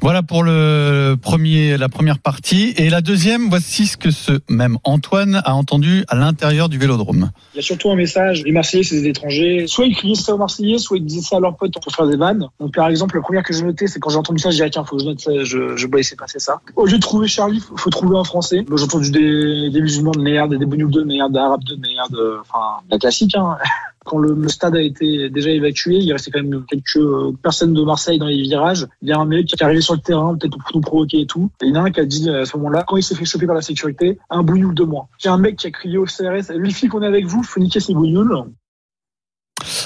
Voilà 0.00 0.22
pour 0.22 0.42
le 0.42 1.16
premier, 1.20 1.76
la 1.76 1.88
première 1.88 2.18
partie. 2.18 2.72
Et 2.76 2.88
la 2.88 3.00
deuxième, 3.00 3.50
voici 3.50 3.86
ce 3.86 3.96
que 3.96 4.10
ce 4.10 4.40
même 4.48 4.78
Antoine 4.84 5.42
a 5.44 5.54
entendu 5.54 6.04
à 6.08 6.14
l'intérieur 6.14 6.68
du 6.68 6.78
vélodrome. 6.78 7.30
Il 7.52 7.56
y 7.56 7.58
a 7.58 7.62
surtout 7.62 7.90
un 7.90 7.96
message. 7.96 8.42
Les 8.44 8.52
Marseillais, 8.52 8.84
c'est 8.84 9.02
des 9.02 9.08
étrangers. 9.08 9.66
Soit 9.66 9.86
ils 9.86 9.94
criaient 9.94 10.14
ça 10.14 10.34
aux 10.34 10.38
Marseillais, 10.38 10.78
soit 10.78 10.96
ils 10.96 11.04
disaient 11.04 11.20
ça 11.20 11.36
à 11.36 11.40
leurs 11.40 11.56
potes 11.56 11.74
pour 11.74 11.92
faire 11.92 12.06
des 12.06 12.16
vannes. 12.16 12.46
Donc, 12.58 12.74
par 12.74 12.88
exemple, 12.88 13.16
la 13.16 13.22
première 13.22 13.42
que 13.42 13.52
j'ai 13.52 13.62
notée, 13.62 13.86
c'est 13.86 13.98
quand 13.98 14.10
j'ai 14.10 14.16
entendu 14.16 14.38
ça, 14.38 14.50
j'ai 14.50 14.64
dit, 14.64 14.70
tiens, 14.70 14.84
faut 14.84 14.96
que 14.96 15.02
je 15.02 15.08
note 15.08 15.20
ça, 15.20 15.32
je, 15.44 15.76
je 15.76 15.86
vais 15.86 16.00
essayer 16.00 16.16
passer 16.16 16.38
ça. 16.38 16.60
Au 16.76 16.86
lieu 16.86 16.96
de 16.96 17.02
trouver 17.02 17.26
Charlie, 17.26 17.60
faut, 17.60 17.76
faut 17.76 17.90
trouver 17.90 18.16
un 18.16 18.24
français. 18.24 18.64
J'ai 18.74 18.84
entendu 18.84 19.10
des, 19.10 19.68
des 19.68 19.80
musulmans 19.80 20.12
de 20.12 20.22
merde, 20.22 20.54
des 20.54 20.64
bougnoux 20.64 20.90
de 20.90 21.02
merde, 21.02 21.32
des 21.32 21.38
arabes 21.38 21.64
de 21.64 21.76
merde, 21.76 22.40
enfin, 22.40 22.80
la 22.90 22.98
classique, 22.98 23.34
hein. 23.34 23.58
Quand 24.04 24.18
le, 24.18 24.48
stade 24.48 24.76
a 24.76 24.82
été 24.82 25.30
déjà 25.30 25.50
évacué, 25.50 25.96
il 25.96 26.12
restait 26.12 26.30
quand 26.30 26.42
même 26.42 26.64
quelques 26.68 26.96
euh, 26.96 27.32
personnes 27.42 27.72
de 27.72 27.82
Marseille 27.82 28.18
dans 28.18 28.26
les 28.26 28.42
virages. 28.42 28.86
Il 29.00 29.08
y 29.08 29.12
a 29.12 29.18
un 29.18 29.24
mec 29.24 29.46
qui 29.46 29.54
est 29.54 29.62
arrivé 29.62 29.80
sur 29.80 29.94
le 29.94 30.00
terrain, 30.00 30.36
peut-être 30.36 30.58
pour 30.58 30.74
nous 30.74 30.80
provoquer 30.80 31.20
et 31.20 31.26
tout. 31.26 31.50
Et 31.62 31.66
il 31.66 31.74
y 31.74 31.78
en 31.78 31.84
a 31.84 31.86
un 31.86 31.90
qui 31.90 32.00
a 32.00 32.04
dit 32.04 32.28
à 32.28 32.44
ce 32.44 32.56
moment-là, 32.56 32.84
quand 32.86 32.96
il 32.96 33.02
s'est 33.02 33.14
fait 33.14 33.24
choper 33.24 33.46
par 33.46 33.54
la 33.54 33.62
sécurité, 33.62 34.18
un 34.30 34.42
bougnoul 34.42 34.74
de 34.74 34.84
moi. 34.84 35.08
Il 35.22 35.26
y 35.26 35.28
a 35.28 35.32
un 35.32 35.38
mec 35.38 35.56
qui 35.56 35.66
a 35.66 35.70
crié 35.70 35.98
au 35.98 36.04
CRS, 36.04 36.52
les 36.54 36.70
filles 36.70 36.88
qu'on 36.88 37.02
est 37.02 37.06
avec 37.06 37.26
vous, 37.26 37.42
faut 37.42 37.60
niquer 37.60 37.80
ces 37.80 37.94
bougnoules. 37.94 38.44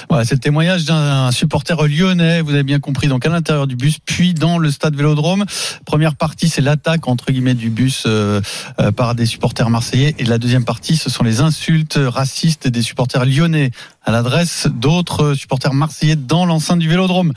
Voilà, 0.09 0.25
c'est 0.25 0.35
le 0.35 0.39
témoignage 0.39 0.85
d'un 0.85 1.31
supporter 1.31 1.87
lyonnais, 1.87 2.41
vous 2.41 2.51
avez 2.51 2.63
bien 2.63 2.79
compris, 2.79 3.07
donc 3.07 3.25
à 3.25 3.29
l'intérieur 3.29 3.67
du 3.67 3.75
bus, 3.75 3.97
puis 4.03 4.33
dans 4.33 4.57
le 4.57 4.71
stade 4.71 4.95
Vélodrome. 4.95 5.45
Première 5.85 6.15
partie, 6.15 6.49
c'est 6.49 6.61
l'attaque 6.61 7.07
entre 7.07 7.31
guillemets 7.31 7.53
du 7.53 7.69
bus 7.69 8.03
euh, 8.05 8.41
euh, 8.79 8.91
par 8.91 9.15
des 9.15 9.25
supporters 9.25 9.69
marseillais, 9.69 10.15
et 10.19 10.25
la 10.25 10.37
deuxième 10.37 10.65
partie, 10.65 10.97
ce 10.97 11.09
sont 11.09 11.23
les 11.23 11.41
insultes 11.41 11.99
racistes 12.01 12.67
des 12.67 12.81
supporters 12.81 13.25
lyonnais 13.25 13.71
à 14.07 14.11
l'adresse 14.11 14.67
d'autres 14.73 15.33
supporters 15.33 15.73
marseillais 15.73 16.15
dans 16.15 16.45
l'enceinte 16.45 16.79
du 16.79 16.87
Vélodrome. 16.87 17.33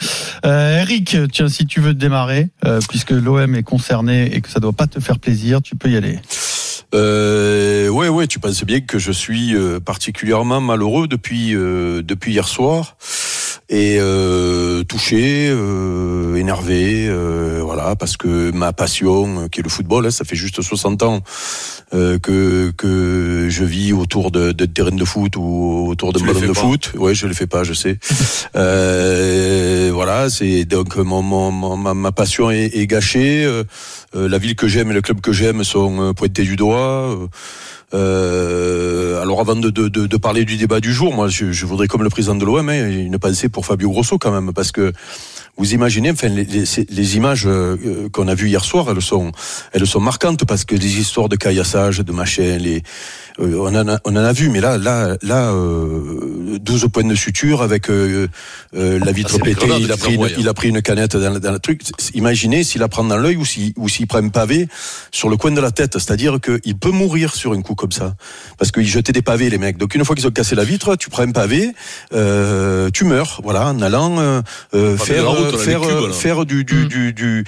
Euh, 0.47 0.81
Eric, 0.81 1.17
tiens, 1.33 1.49
si 1.49 1.67
tu 1.67 1.81
veux 1.81 1.95
démarrer, 1.95 2.49
euh, 2.65 2.81
puisque 2.89 3.11
l'OM 3.11 3.55
est 3.57 3.65
concerné 3.65 4.35
et 4.35 4.41
que 4.41 4.49
ça 4.49 4.61
doit 4.61 4.73
pas 4.73 4.87
te 4.87 5.01
faire 5.01 5.19
plaisir, 5.19 5.61
tu 5.63 5.75
peux 5.75 5.91
y 5.91 5.97
aller. 5.97 6.21
Euh, 6.95 7.89
ouais, 7.89 8.09
ouais, 8.09 8.27
tu 8.27 8.39
penses 8.39 8.65
bien 8.65 8.81
que 8.81 8.99
je 8.99 9.13
suis 9.13 9.55
euh, 9.55 9.81
particulièrement 9.81 10.61
malheureux 10.61 11.09
depuis 11.09 11.55
euh, 11.55 12.03
depuis 12.03 12.33
hier 12.33 12.49
soir 12.49 12.97
et 13.73 13.99
euh, 14.01 14.83
touché, 14.83 15.49
euh, 15.49 16.35
énervé, 16.35 17.07
euh, 17.09 17.61
voilà, 17.63 17.95
parce 17.95 18.17
que 18.17 18.51
ma 18.51 18.73
passion, 18.73 19.49
qui 19.49 19.61
est 19.61 19.63
le 19.63 19.69
football, 19.69 20.07
hein, 20.07 20.11
ça 20.11 20.25
fait 20.25 20.35
juste 20.35 20.61
60 20.61 21.05
ans 21.05 21.21
que 21.93 22.73
que 22.77 23.47
je 23.49 23.65
vis 23.65 23.93
autour 23.93 24.33
de, 24.33 24.51
de 24.51 24.65
terrain 24.65 24.91
de 24.91 25.05
foot 25.05 25.37
ou 25.37 25.87
autour 25.89 26.13
de 26.13 26.19
ballon 26.19 26.41
de 26.41 26.53
foot. 26.53 26.93
Ouais, 26.97 27.15
je 27.15 27.29
le 27.29 27.35
fais 27.35 27.47
pas, 27.47 27.63
je 27.63 27.73
sais. 27.73 27.99
voilà, 29.93 30.31
c'est 30.31 30.65
donc 30.65 30.97
mon, 30.97 31.23
mon, 31.23 31.77
ma, 31.77 31.95
ma 31.95 32.13
passion 32.13 32.51
est, 32.51 32.75
est 32.75 32.89
gâchée. 32.89 33.49
la 34.15 34.39
ville 34.39 34.57
que 34.57 34.67
j'aime 34.67 34.91
et 34.91 34.95
le 34.95 35.03
club 35.03 35.21
que 35.21 35.33
j'aime 35.33 35.63
sont 35.63 36.13
pointés 36.15 36.43
du 36.43 36.57
doigt. 36.57 37.17
Euh, 37.93 39.21
alors 39.21 39.41
avant 39.41 39.57
de, 39.57 39.69
de, 39.69 39.89
de, 39.89 40.17
parler 40.17 40.45
du 40.45 40.57
débat 40.57 40.81
du 40.81 40.93
jour, 40.93 41.13
moi 41.13 41.29
je, 41.29 41.51
je 41.51 41.67
voudrais 41.67 41.89
comme 41.89 42.05
le 42.05 42.11
président 42.11 42.37
de 42.37 42.45
l'OM 42.45 42.69
hein, 42.69 42.89
une 42.89 43.19
pensée 43.19 43.49
pour 43.49 43.67
Fabio 43.67 43.91
Grosso 43.91 44.17
quand 44.17 44.31
même 44.31 44.53
parce 44.53 44.71
que 44.71 44.93
vous 45.57 45.75
imaginez, 45.75 46.11
enfin, 46.11 46.29
les, 46.29 46.45
les, 46.45 46.65
les 46.89 47.17
images 47.17 47.45
euh, 47.47 48.09
qu'on 48.11 48.29
a 48.29 48.35
vues 48.35 48.49
hier 48.49 48.65
soir, 48.65 48.87
elles 48.91 49.03
sont, 49.03 49.33
elles 49.73 49.87
sont 49.87 50.01
marquantes 50.01 50.45
parce 50.47 50.65
que 50.65 50.75
les 50.75 50.99
histoires 50.99 51.29
de 51.29 51.37
caillassage, 51.37 51.99
de 51.99 52.13
machin, 52.13 52.57
les, 52.59 52.83
euh, 53.41 53.57
on, 53.59 53.75
en 53.75 53.89
a, 53.89 53.99
on 54.05 54.13
en 54.17 54.25
a 54.25 54.33
vu, 54.33 54.49
mais 54.51 54.61
là, 54.61 54.77
là, 54.77 55.17
là, 55.23 55.51
euh, 55.53 56.59
12 56.61 56.89
points 56.93 57.05
de 57.05 57.15
suture 57.15 57.63
avec 57.63 57.89
euh, 57.89 58.29
la 58.73 59.13
vitre 59.13 59.37
ah, 59.41 59.45
pétée, 59.45 59.67
il 59.81 59.91
a 59.91 59.97
pris, 59.97 60.15
une, 60.15 60.29
il 60.39 60.49
a 60.49 60.55
pris 60.55 60.69
une 60.69 60.83
canette 60.83 61.17
dans, 61.17 61.39
dans 61.39 61.53
le 61.53 61.59
truc. 61.59 61.83
Imaginez 62.15 62.65
s'il 62.65 62.81
la 62.81 62.89
prend 62.89 63.05
dans 63.05 63.17
l'œil 63.17 63.37
ou 63.37 63.45
s'il 63.45 63.73
ou 63.77 63.89
s'il 63.89 64.07
prend 64.07 64.19
un 64.19 64.29
pavé 64.29 64.69
sur 65.11 65.29
le 65.29 65.37
coin 65.37 65.53
de 65.53 65.61
la 65.61 65.71
tête, 65.71 65.95
c'est-à-dire 65.95 66.39
qu'il 66.41 66.77
peut 66.77 66.91
mourir 66.91 67.35
sur 67.35 67.53
un 67.53 67.63
coup 67.63 67.75
comme 67.75 67.93
ça, 67.93 68.15
parce 68.59 68.73
qu'ils 68.73 68.87
jetaient 68.87 69.13
des 69.13 69.23
pavés 69.23 69.49
les 69.49 69.59
mecs. 69.59 69.79
Donc 69.79 69.95
une 69.95 70.05
fois 70.05 70.15
qu'ils 70.15 70.27
ont 70.27 70.31
cassé 70.31 70.55
la 70.55 70.65
vitre, 70.65 70.97
tu 70.97 71.09
prends 71.09 71.23
un 71.23 71.33
pavé, 71.33 71.73
tu 72.11 73.05
meurs, 73.05 73.41
voilà, 73.43 73.69
en 73.69 73.81
allant 73.81 74.43
faire 74.73 75.59
faire 75.59 76.15
faire 76.15 76.47
du 76.47 76.65
du 76.65 76.87
du, 76.87 77.13
du 77.13 77.45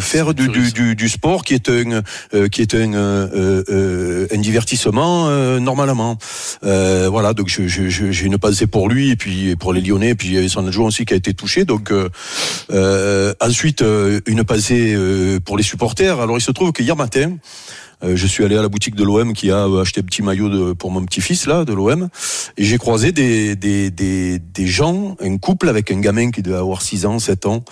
faire 0.00 0.34
du, 0.34 0.48
du, 0.48 0.96
du, 0.96 1.08
sport 1.08 1.44
qui 1.44 1.54
est 1.54 1.68
un 1.68 2.02
qui 2.48 2.62
est 2.62 2.74
un 2.74 2.94
un 2.94 4.38
divertissement 4.38 5.25
normalement. 5.60 6.18
voilà, 6.62 7.32
donc 7.32 7.48
j'ai 7.48 8.26
une 8.26 8.38
pensée 8.38 8.66
pour 8.66 8.88
lui 8.88 9.10
et 9.10 9.16
puis 9.16 9.56
pour 9.56 9.72
les 9.72 9.80
Lyonnais 9.80 10.10
et 10.10 10.14
puis 10.14 10.28
il 10.28 10.34
y 10.34 10.38
avait 10.38 10.48
son 10.48 10.66
adjoint 10.66 10.86
aussi 10.86 11.04
qui 11.04 11.14
a 11.14 11.16
été 11.16 11.34
touché. 11.34 11.64
Donc 11.64 11.92
ensuite 13.40 13.84
une 14.26 14.44
pensée 14.44 14.96
pour 15.44 15.56
les 15.56 15.62
supporters. 15.62 16.20
Alors 16.20 16.38
il 16.38 16.42
se 16.42 16.52
trouve 16.52 16.72
que 16.72 16.82
hier 16.82 16.96
matin. 16.96 17.36
je 18.02 18.26
suis 18.26 18.44
allé 18.44 18.56
à 18.56 18.62
la 18.62 18.68
boutique 18.68 18.94
de 18.94 19.04
l'OM 19.04 19.32
qui 19.32 19.50
a 19.50 19.66
acheté 19.80 20.00
un 20.00 20.04
petit 20.04 20.22
maillot 20.22 20.74
pour 20.74 20.90
mon 20.90 21.04
petit-fils 21.04 21.46
là 21.46 21.64
de 21.64 21.72
l'OM 21.72 22.08
et 22.56 22.64
j'ai 22.64 22.78
croisé 22.78 23.12
des, 23.12 23.56
des, 23.56 23.90
des, 23.90 24.38
des 24.38 24.66
gens, 24.66 25.16
un 25.20 25.38
couple 25.38 25.68
avec 25.68 25.90
un 25.90 26.00
gamin 26.00 26.30
qui 26.30 26.42
devait 26.42 26.56
avoir 26.56 26.82
6 26.82 27.06
ans, 27.06 27.18
7 27.18 27.46
ans 27.46 27.64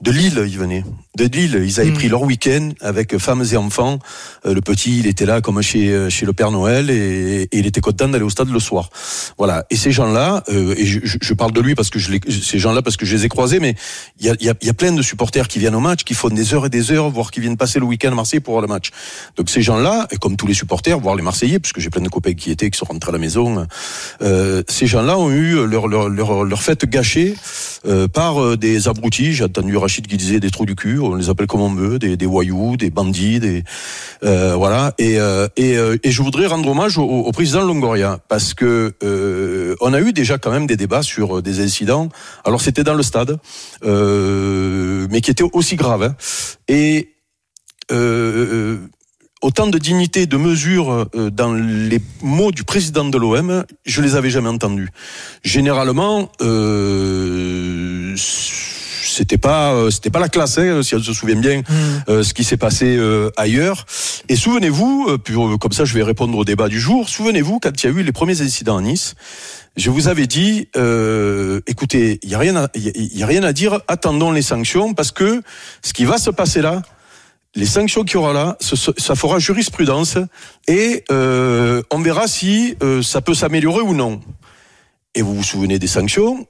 de 0.00 0.10
Lille, 0.12 0.44
ils 0.46 0.58
venaient. 0.58 0.84
De 1.16 1.24
Lille, 1.24 1.60
ils 1.64 1.80
avaient 1.80 1.90
Mm. 1.90 1.94
pris 1.94 2.08
leur 2.08 2.22
week-end 2.22 2.70
avec 2.80 3.18
femmes 3.18 3.44
et 3.52 3.56
enfants. 3.56 3.98
Euh, 4.46 4.54
le 4.54 4.60
petit, 4.60 5.00
il 5.00 5.06
était 5.08 5.26
là 5.26 5.40
comme 5.40 5.60
chez 5.62 5.90
euh, 5.90 6.08
chez 6.08 6.24
le 6.26 6.32
Père 6.32 6.52
Noël 6.52 6.90
et, 6.90 7.42
et 7.50 7.58
il 7.58 7.66
était 7.66 7.80
content 7.80 8.06
d'aller 8.08 8.22
au 8.24 8.30
stade 8.30 8.50
le 8.50 8.60
soir. 8.60 8.90
Voilà. 9.38 9.64
Et 9.70 9.76
ces 9.76 9.90
gens-là, 9.90 10.44
euh, 10.50 10.74
et 10.76 10.86
je, 10.86 11.00
je- 11.02 11.34
parle 11.34 11.52
de 11.52 11.60
lui 11.60 11.74
parce 11.74 11.90
que 11.90 11.98
je 11.98 12.12
les, 12.12 12.20
ces 12.30 12.58
gens-là 12.60 12.82
parce 12.82 12.96
que 12.96 13.04
je 13.06 13.16
les 13.16 13.24
ai 13.24 13.28
croisés, 13.28 13.58
mais 13.58 13.74
il 14.20 14.26
y 14.26 14.30
a, 14.30 14.34
il 14.40 14.46
y, 14.46 14.50
a, 14.50 14.54
y 14.62 14.68
a 14.68 14.74
plein 14.74 14.92
de 14.92 15.02
supporters 15.02 15.48
qui 15.48 15.58
viennent 15.58 15.74
au 15.74 15.80
match, 15.80 16.04
qui 16.04 16.14
font 16.14 16.28
des 16.28 16.54
heures 16.54 16.66
et 16.66 16.70
des 16.70 16.92
heures, 16.92 17.10
voire 17.10 17.30
qui 17.32 17.40
viennent 17.40 17.56
passer 17.56 17.78
le 17.80 17.84
week-end 17.86 18.12
à 18.12 18.14
Marseille 18.14 18.40
pour 18.40 18.52
voir 18.54 18.62
le 18.62 18.68
match. 18.68 18.90
Donc 19.36 19.50
ces 19.50 19.62
gens-là, 19.62 20.06
et 20.12 20.16
comme 20.16 20.36
tous 20.36 20.46
les 20.46 20.54
supporters, 20.54 20.98
voire 21.00 21.16
les 21.16 21.22
Marseillais, 21.22 21.58
puisque 21.58 21.80
j'ai 21.80 21.90
plein 21.90 22.02
de 22.02 22.08
copains 22.08 22.34
qui 22.34 22.50
étaient, 22.52 22.70
qui 22.70 22.78
sont 22.78 22.86
rentrés 22.86 23.10
à 23.10 23.12
la 23.12 23.18
maison, 23.18 23.66
euh, 24.22 24.62
ces 24.68 24.86
gens-là 24.86 25.18
ont 25.18 25.30
eu 25.30 25.66
leur 25.66 25.88
leur 25.88 26.08
leur, 26.08 26.44
leur 26.44 26.62
fête 26.62 26.84
gâchée 26.86 27.34
euh, 27.86 28.06
par 28.08 28.40
euh, 28.42 28.56
des 28.56 28.86
abrutis. 28.88 29.32
J'ai 29.34 29.44
entendu 29.44 29.76
Qui 29.88 30.16
disait 30.18 30.38
des 30.38 30.50
trous 30.50 30.66
du 30.66 30.74
cul, 30.76 30.98
on 31.00 31.14
les 31.14 31.30
appelle 31.30 31.46
comme 31.46 31.62
on 31.62 31.72
veut, 31.72 31.98
des, 31.98 32.26
voyous, 32.26 32.76
des 32.76 32.90
bandits, 32.90 33.40
des 33.40 33.64
euh, 34.22 34.54
voilà. 34.54 34.94
Et 34.98 35.18
euh, 35.18 35.48
et, 35.56 35.78
euh, 35.78 35.96
et 36.02 36.10
je 36.10 36.22
voudrais 36.22 36.46
rendre 36.46 36.68
hommage 36.68 36.98
au, 36.98 37.32
président 37.32 37.62
Longoria 37.62 38.20
parce 38.28 38.52
que 38.52 38.94
on 39.80 39.94
a 39.94 40.00
eu 40.00 40.12
déjà 40.12 40.36
quand 40.36 40.50
même 40.50 40.66
des 40.66 40.76
débats 40.76 41.02
sur 41.02 41.40
des 41.42 41.60
incidents. 41.60 42.10
Alors 42.44 42.60
c'était 42.60 42.84
dans 42.84 42.94
le 42.94 43.02
stade, 43.02 43.38
mais 43.82 45.20
qui 45.22 45.30
étaient 45.30 45.42
aussi 45.52 45.76
graves. 45.76 46.02
hein. 46.02 46.14
Et 46.68 47.14
autant 49.40 49.68
de 49.68 49.78
dignité, 49.78 50.26
de 50.26 50.36
mesure 50.36 51.06
dans 51.32 51.54
les 51.54 52.00
mots 52.22 52.52
du 52.52 52.64
président 52.64 53.06
de 53.06 53.16
l'OM, 53.16 53.64
je 53.86 54.02
les 54.02 54.16
avais 54.16 54.30
jamais 54.30 54.50
entendus. 54.50 54.90
Généralement, 55.42 56.30
c'était 59.10 59.38
pas 59.38 59.72
euh, 59.72 59.90
c'était 59.90 60.10
pas 60.10 60.18
la 60.20 60.28
classe, 60.28 60.58
hein, 60.58 60.82
si 60.82 60.94
on 60.94 61.02
se 61.02 61.12
souvient 61.12 61.36
bien 61.36 61.62
euh, 62.08 62.22
ce 62.22 62.34
qui 62.34 62.44
s'est 62.44 62.56
passé 62.56 62.96
euh, 62.96 63.30
ailleurs. 63.36 63.86
Et 64.28 64.36
souvenez-vous, 64.36 65.18
comme 65.60 65.72
ça 65.72 65.84
je 65.84 65.94
vais 65.94 66.02
répondre 66.02 66.36
au 66.38 66.44
débat 66.44 66.68
du 66.68 66.80
jour. 66.80 67.08
Souvenez-vous 67.08 67.58
quand 67.60 67.70
il 67.82 67.86
y 67.86 67.88
a 67.88 67.92
eu 67.96 68.02
les 68.02 68.12
premiers 68.12 68.40
incidents 68.42 68.78
à 68.78 68.82
Nice. 68.82 69.14
Je 69.76 69.90
vous 69.90 70.08
avais 70.08 70.26
dit, 70.26 70.68
euh, 70.76 71.60
écoutez, 71.68 72.18
il 72.24 72.30
y 72.30 72.34
a 72.34 72.38
rien, 72.38 72.56
à, 72.56 72.68
y 72.74 72.88
a- 72.88 72.92
il 72.96 73.16
y 73.16 73.22
a 73.22 73.26
rien 73.26 73.44
à 73.44 73.52
dire. 73.52 73.80
Attendons 73.86 74.32
les 74.32 74.42
sanctions 74.42 74.92
parce 74.92 75.12
que 75.12 75.40
ce 75.82 75.92
qui 75.92 76.04
va 76.04 76.18
se 76.18 76.30
passer 76.30 76.60
là, 76.62 76.82
les 77.54 77.64
sanctions 77.66 78.02
qu'il 78.04 78.14
y 78.14 78.16
aura 78.18 78.32
là, 78.32 78.56
ça 78.60 79.14
fera 79.14 79.38
jurisprudence 79.38 80.18
et 80.66 81.04
euh, 81.12 81.82
on 81.90 82.00
verra 82.00 82.26
si 82.28 82.76
euh, 82.82 83.02
ça 83.02 83.20
peut 83.20 83.34
s'améliorer 83.34 83.80
ou 83.82 83.94
non. 83.94 84.20
Et 85.14 85.22
vous 85.22 85.34
vous 85.34 85.42
souvenez 85.44 85.78
des 85.78 85.86
sanctions 85.86 86.46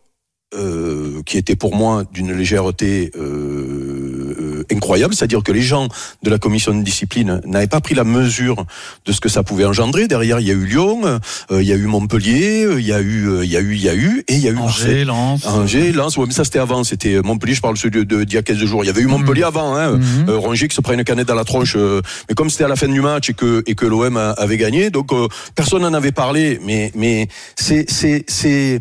euh, 0.55 1.23
qui 1.27 1.37
étaient 1.37 1.57
pour 1.57 1.75
moi 1.75 2.05
d'une 2.13 2.33
légèreté 2.33 3.11
euh, 3.17 4.35
euh, 4.41 4.65
incroyable, 4.73 5.15
c'est-à-dire 5.15 5.43
que 5.43 5.53
les 5.53 5.63
gens 5.63 5.89
de 6.23 6.31
la 6.31 6.39
commission 6.39 6.75
de 6.75 6.83
discipline 6.83 7.41
n'avaient 7.45 7.67
pas 7.67 7.81
pris 7.81 7.95
la 7.95 8.05
mesure 8.05 8.65
de 9.05 9.13
ce 9.13 9.21
que 9.21 9.29
ça 9.29 9.43
pouvait 9.43 9.65
engendrer. 9.65 10.09
Derrière, 10.09 10.41
il 10.41 10.47
y 10.47 10.51
a 10.51 10.55
eu 10.55 10.65
Lyon, 10.65 11.01
euh, 11.05 11.63
il 11.63 11.69
y 11.69 11.73
a 11.73 11.77
eu 11.77 11.87
Montpellier, 11.87 12.65
euh, 12.65 12.81
il 12.81 12.87
y 12.87 12.93
a 12.93 13.01
eu, 13.01 13.29
euh, 13.29 13.45
il 13.45 13.51
y 13.51 13.57
a 13.57 13.61
eu, 13.61 13.75
il 13.75 13.83
y 13.83 13.89
a 13.89 13.95
eu, 13.95 14.25
et 14.29 14.35
il 14.35 14.41
y 14.41 14.49
a 14.49 14.53
eu 14.53 14.59
Angers, 14.59 15.05
Lens. 15.05 15.47
Angers, 15.47 15.93
Lens, 15.93 16.17
ouais, 16.17 16.27
mais 16.27 16.33
ça 16.33 16.45
c'était 16.45 16.59
avant, 16.59 16.83
c'était 16.85 17.21
Montpellier, 17.23 17.55
je 17.55 17.61
parle 17.61 17.77
celui 17.77 18.07
de, 18.07 18.25
d'il 18.25 18.35
y 18.35 18.39
a 18.39 18.43
15 18.43 18.57
jours. 18.65 18.85
Il 18.85 18.87
y 18.87 18.91
avait 18.91 19.03
eu 19.03 19.07
Montpellier 19.07 19.43
avant, 19.45 19.77
hein, 19.77 19.99
Mhm. 19.99 20.31
Rongier 20.31 20.69
qui 20.69 20.75
se 20.77 20.81
prend 20.81 20.93
une 20.93 21.05
canette 21.05 21.29
dans 21.29 21.35
la 21.35 21.45
tronche, 21.45 21.75
euh, 21.77 22.01
mais 22.29 22.35
comme 22.35 22.51
c'était 22.51 22.65
à 22.65 22.69
la 22.69 22.77
fin 22.77 22.89
du 22.89 23.01
match 23.01 23.31
et 23.31 23.35
que, 23.35 23.63
et 23.67 23.75
que 23.75 23.85
l'OM 23.87 24.17
avait 24.17 24.57
gagné, 24.57 24.91
donc 24.91 25.13
euh, 25.13 25.29
personne 25.55 25.83
n'en 25.83 25.95
avait 25.95 26.13
parlé, 26.13 26.61
mais, 26.65 26.93
mais 26.95 27.29
c'est, 27.57 27.91
c'est, 27.91 28.25
c'est, 28.29 28.81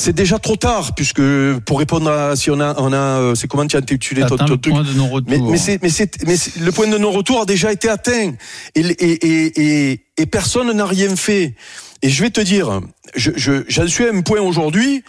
c'est 0.00 0.12
déjà 0.14 0.38
trop 0.38 0.56
tard, 0.56 0.94
puisque 0.94 1.22
pour 1.66 1.78
répondre 1.78 2.10
à 2.10 2.34
si 2.36 2.50
on 2.50 2.58
a, 2.60 2.74
on 2.80 2.92
a, 2.92 2.96
euh, 2.96 3.34
c'est 3.34 3.46
comment 3.48 3.66
tu 3.66 3.76
as 3.76 3.80
intitulé 3.80 4.22
ton, 4.22 4.36
ton 4.36 4.46
truc 4.46 4.62
point 4.70 4.82
de 4.82 4.92
non-retour. 4.94 5.28
mais, 5.30 5.38
mais 5.38 5.58
c'est, 5.58 5.82
mais 5.82 5.90
c'est, 5.90 6.24
mais 6.26 6.36
c'est- 6.36 6.58
le 6.60 6.72
point 6.72 6.88
de 6.88 6.96
non-retour 6.98 7.40
a 7.42 7.44
déjà 7.44 7.70
été 7.72 7.88
atteint 7.88 8.32
et, 8.74 8.80
et, 8.80 9.26
et, 9.26 9.90
et, 9.92 10.04
et 10.16 10.26
personne 10.26 10.72
n'a 10.72 10.86
rien 10.86 11.14
fait. 11.16 11.54
Et 12.02 12.08
je 12.08 12.22
vais 12.22 12.30
te 12.30 12.40
dire, 12.40 12.80
je, 13.14 13.30
je, 13.36 13.64
j'en 13.68 13.86
suis 13.86 14.06
à 14.06 14.10
un 14.12 14.22
point 14.22 14.40
aujourd'hui 14.40 15.04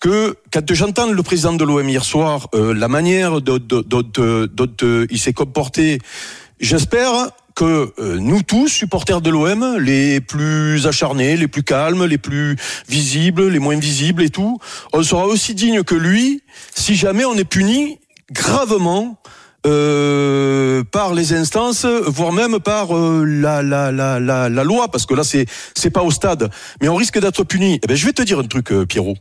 que 0.00 0.36
quand 0.52 0.74
j'entends 0.74 1.10
le 1.12 1.22
président 1.22 1.52
de 1.52 1.64
l'OM 1.64 1.88
hier 1.88 2.04
soir, 2.04 2.48
euh, 2.54 2.74
la 2.74 2.88
manière 2.88 3.40
dont, 3.40 3.58
dont, 3.58 3.82
dont, 3.86 4.02
euh, 4.18 4.48
dont, 4.52 4.66
euh, 4.82 5.06
il 5.10 5.20
s'est 5.20 5.32
comporté, 5.32 6.00
j'espère 6.58 7.30
que 7.54 7.92
euh, 7.98 8.18
nous 8.18 8.42
tous, 8.42 8.68
supporters 8.68 9.20
de 9.20 9.30
l'OM, 9.30 9.78
les 9.78 10.20
plus 10.20 10.86
acharnés, 10.86 11.36
les 11.36 11.48
plus 11.48 11.62
calmes, 11.62 12.04
les 12.04 12.18
plus 12.18 12.56
visibles, 12.88 13.48
les 13.48 13.58
moins 13.58 13.78
visibles 13.78 14.22
et 14.22 14.30
tout, 14.30 14.58
on 14.92 15.02
sera 15.02 15.26
aussi 15.26 15.54
dignes 15.54 15.82
que 15.82 15.94
lui 15.94 16.42
si 16.74 16.94
jamais 16.94 17.24
on 17.24 17.34
est 17.34 17.44
puni 17.44 17.98
gravement 18.30 19.18
euh, 19.64 20.82
par 20.82 21.14
les 21.14 21.34
instances, 21.34 21.84
voire 21.84 22.32
même 22.32 22.58
par 22.58 22.96
euh, 22.96 23.24
la, 23.24 23.62
la, 23.62 23.92
la, 23.92 24.18
la, 24.18 24.48
la 24.48 24.64
loi, 24.64 24.88
parce 24.88 25.06
que 25.06 25.14
là 25.14 25.22
c'est 25.22 25.46
c'est 25.74 25.90
pas 25.90 26.02
au 26.02 26.10
stade, 26.10 26.50
mais 26.80 26.88
on 26.88 26.96
risque 26.96 27.20
d'être 27.20 27.44
puni. 27.44 27.78
Eh 27.82 27.86
ben 27.86 27.96
je 27.96 28.04
vais 28.04 28.12
te 28.12 28.22
dire 28.22 28.40
un 28.40 28.44
truc, 28.44 28.72
euh, 28.72 28.86
Pierrot. 28.86 29.14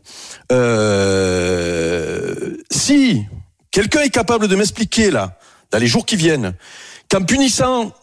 Euh, 0.51 2.57
si 2.71 3.23
quelqu'un 3.69 4.01
est 4.01 4.09
capable 4.09 4.47
de 4.47 4.55
m'expliquer 4.55 5.11
là, 5.11 5.37
dans 5.69 5.77
les 5.77 5.87
jours 5.87 6.05
qui 6.05 6.15
viennent, 6.15 6.55
qu'en 7.07 7.23
punissant 7.23 7.93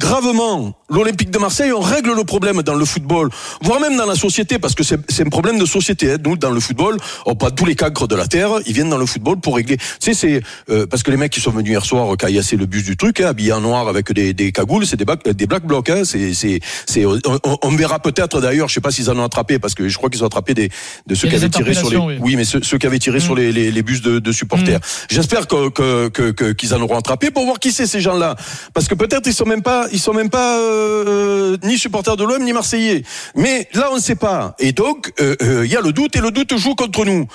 gravement 0.00 0.72
l'Olympique 0.88 1.30
de 1.30 1.38
Marseille, 1.38 1.72
on 1.72 1.80
règle 1.80 2.12
le 2.16 2.24
problème 2.24 2.62
dans 2.62 2.74
le 2.74 2.84
football, 2.84 3.28
voire 3.62 3.78
même 3.80 3.96
dans 3.96 4.06
la 4.06 4.16
société, 4.16 4.58
parce 4.58 4.74
que 4.74 4.82
c'est 4.82 4.98
un 5.24 5.28
problème 5.28 5.58
de 5.58 5.64
société. 5.66 6.12
hein. 6.12 6.16
Nous, 6.24 6.36
dans 6.36 6.50
le 6.50 6.58
football, 6.58 6.96
on 7.26 7.36
pas 7.36 7.50
tous 7.52 7.64
les 7.66 7.76
cancres 7.76 8.08
de 8.08 8.16
la 8.16 8.26
terre, 8.26 8.50
ils 8.66 8.72
viennent 8.72 8.90
dans 8.90 8.98
le 8.98 9.06
football 9.06 9.38
pour 9.40 9.54
régler. 9.56 9.76
Tu 9.76 9.84
sais, 10.00 10.14
c'est 10.14 10.42
euh, 10.70 10.86
parce 10.86 11.02
que 11.04 11.10
les 11.12 11.16
mecs 11.16 11.30
qui 11.30 11.40
sont 11.40 11.52
venus 11.52 11.70
hier 11.70 11.84
soir 11.84 12.16
caillasser 12.16 12.56
le 12.56 12.66
bus 12.66 12.82
du 12.82 12.96
truc, 12.96 13.20
hein, 13.20 13.28
habillés 13.28 13.52
en 13.52 13.60
noir 13.60 13.86
avec 13.88 14.10
des, 14.12 14.32
des 14.34 14.50
cagoules, 14.52 14.84
c'est 14.86 14.96
des, 14.96 15.04
bac- 15.04 15.28
des 15.28 15.46
black 15.46 15.64
blocs. 15.64 15.90
Hein, 15.90 16.02
c'est 16.04 16.34
c'est 16.34 16.58
c'est 16.86 17.04
on, 17.06 17.18
on- 17.62 17.76
verra 17.76 17.98
peut-être 18.00 18.40
d'ailleurs, 18.40 18.68
je 18.68 18.74
sais 18.74 18.80
pas 18.80 18.90
s'ils 18.90 19.10
en 19.10 19.18
ont 19.18 19.24
attrapé, 19.24 19.58
parce 19.58 19.74
que 19.74 19.88
je 19.88 19.96
crois 19.96 20.10
qu'ils 20.10 20.22
ont 20.24 20.26
attrapé 20.26 20.54
des 20.54 20.70
de 21.06 21.14
ceux 21.14 21.28
qui 21.28 21.36
avaient 21.36 21.48
tiré 21.50 21.74
sur 21.74 21.88
les. 21.90 21.96
oui. 22.06 22.18
Oui, 22.20 22.36
mais 22.36 22.44
ceux, 22.44 22.62
ceux 22.62 22.78
qui 22.78 22.86
avaient 22.86 22.98
tiré 22.98 23.20
sur 23.20 23.34
les, 23.34 23.52
les, 23.52 23.70
les 23.70 23.82
bus 23.82 24.00
de, 24.02 24.18
de 24.18 24.32
supporters. 24.32 24.80
J'espère 25.08 25.46
que 25.46 25.68
que- 25.70 26.08
que- 26.08 26.30
que- 26.32 26.52
qu'ils 26.52 26.74
en 26.74 26.80
auront 26.80 26.98
attrapé 26.98 27.30
pour 27.30 27.44
voir 27.44 27.58
qui 27.58 27.70
c'est 27.72 27.86
ces 27.86 28.00
gens-là, 28.00 28.34
parce 28.74 28.88
que 28.88 28.94
peut-être 28.94 29.26
ils 29.26 29.34
sont 29.34 29.46
même 29.46 29.62
pas 29.62 29.86
ils 29.92 30.00
sont 30.00 30.12
même 30.12 30.30
pas 30.30 30.58
euh, 30.58 31.04
euh, 31.06 31.56
ni 31.62 31.78
supporters 31.78 32.16
de 32.16 32.24
l'OM 32.24 32.42
ni 32.42 32.52
marseillais. 32.52 33.02
Mais 33.34 33.68
là 33.74 33.88
on 33.92 33.96
ne 33.96 34.00
sait 34.00 34.16
pas, 34.16 34.54
et 34.58 34.72
donc 34.72 35.12
euh, 35.20 35.36
il 35.64 35.70
y 35.70 35.76
a 35.76 35.80
le 35.80 35.92
doute 35.92 36.16
et 36.16 36.20
le 36.20 36.30
doute 36.30 36.56
joue 36.56 36.74
contre 36.74 37.04
nous. 37.04 37.26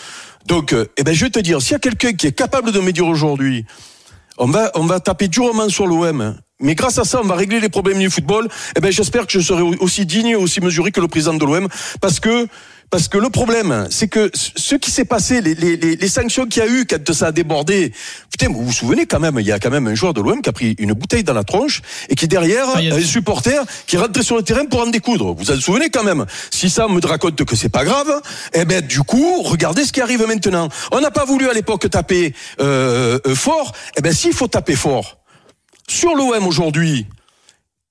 Donc, 0.46 0.76
eh 0.98 1.04
ben 1.04 1.14
je 1.14 1.26
vais 1.26 1.32
te 1.32 1.40
dire, 1.40 1.60
s'il 1.60 1.72
y 1.72 1.76
a 1.76 1.80
quelqu'un 1.80 2.14
qui 2.14 2.28
est 2.28 2.32
capable 2.32 2.72
de 2.72 2.80
me 2.80 2.92
dire 2.92 3.08
aujourd'hui, 3.08 3.66
on 4.38 4.46
va 4.46 4.70
on 4.76 4.86
va 4.86 5.00
taper 5.00 5.28
durement 5.28 5.70
sur 5.70 5.88
l'OM. 5.88 6.36
Mais 6.62 6.74
grâce 6.74 6.98
à 6.98 7.04
ça, 7.04 7.20
on 7.22 7.28
va 7.28 7.36
régler 7.36 7.60
les 7.60 7.68
problèmes 7.70 8.00
du 8.00 8.10
football. 8.10 8.48
Eh 8.78 8.80
ben, 8.80 8.90
j'espère 8.92 9.28
que 9.28 9.34
je 9.34 9.42
serai 9.42 9.62
aussi 9.62 10.06
digne, 10.06 10.36
aussi 10.38 10.62
mesuré 10.62 10.92
que 10.92 11.02
le 11.02 11.08
président 11.10 11.34
de 11.34 11.44
l'OM, 11.46 11.68
parce 12.00 12.20
que 12.20 12.48
parce 12.92 13.08
que 13.08 13.18
le 13.18 13.30
problème, 13.30 13.88
c'est 13.90 14.08
que 14.08 14.30
ce 14.34 14.76
qui 14.76 14.92
s'est 14.92 15.06
passé, 15.06 15.42
les, 15.42 15.56
les, 15.56 15.76
les, 15.76 15.96
les 15.96 16.08
sanctions 16.08 16.46
qu'il 16.46 16.64
y 16.64 16.66
a 16.66 16.70
eu 16.70 16.86
quand 16.86 17.12
ça 17.14 17.28
a 17.28 17.32
débordé, 17.32 17.92
putain, 18.32 18.48
vous 18.54 18.64
vous 18.64 18.72
souvenez 18.72 19.08
quand 19.08 19.20
même, 19.20 19.38
il 19.40 19.46
y 19.46 19.52
a 19.52 19.58
quand 19.60 19.72
même 19.72 19.88
un 19.88 19.96
joueur 19.96 20.14
de 20.14 20.22
l'OM 20.22 20.40
qui 20.42 20.48
a 20.50 20.54
pris 20.54 20.76
une 20.78 20.94
bouteille 20.94 21.24
dans 21.24 21.34
la 21.34 21.44
tronche 21.44 21.82
et 22.10 22.16
qui 22.16 22.28
derrière, 22.28 22.68
Ah, 22.76 22.78
a- 22.78 22.96
un 22.96 23.02
supporter 23.02 23.66
qui 23.88 23.96
est 23.96 24.00
rentré 24.00 24.22
sur 24.24 24.38
le 24.38 24.44
terrain 24.44 24.66
pour 24.66 24.82
en 24.82 24.86
découdre. 24.88 25.34
Vous 25.34 25.44
vous 25.46 25.52
en 25.52 25.60
souvenez 25.60 25.90
quand 25.90 26.04
même? 26.04 26.26
Si 26.52 26.70
ça 26.70 26.88
me 26.88 27.06
raconte 27.06 27.44
que 27.44 27.56
c'est 27.56 27.70
pas 27.70 27.84
grave, 27.84 28.22
eh 28.54 28.64
ben 28.66 28.86
du 28.86 29.00
coup, 29.02 29.42
regardez 29.42 29.84
ce 29.84 29.92
qui 29.92 30.00
arrive 30.00 30.24
maintenant. 30.26 30.70
On 30.92 31.02
n'a 31.02 31.12
pas 31.12 31.26
voulu 31.26 31.50
à 31.50 31.54
l'époque 31.54 31.90
taper 31.90 32.34
euh, 32.62 33.18
euh, 33.26 33.36
fort. 33.36 33.74
Eh 33.98 34.02
ben 34.02 34.14
s'il 34.14 34.32
faut 34.34 34.48
taper 34.48 34.76
fort 34.76 35.18
sur 35.88 36.16
l'OM 36.16 36.46
aujourd'hui, 36.48 37.08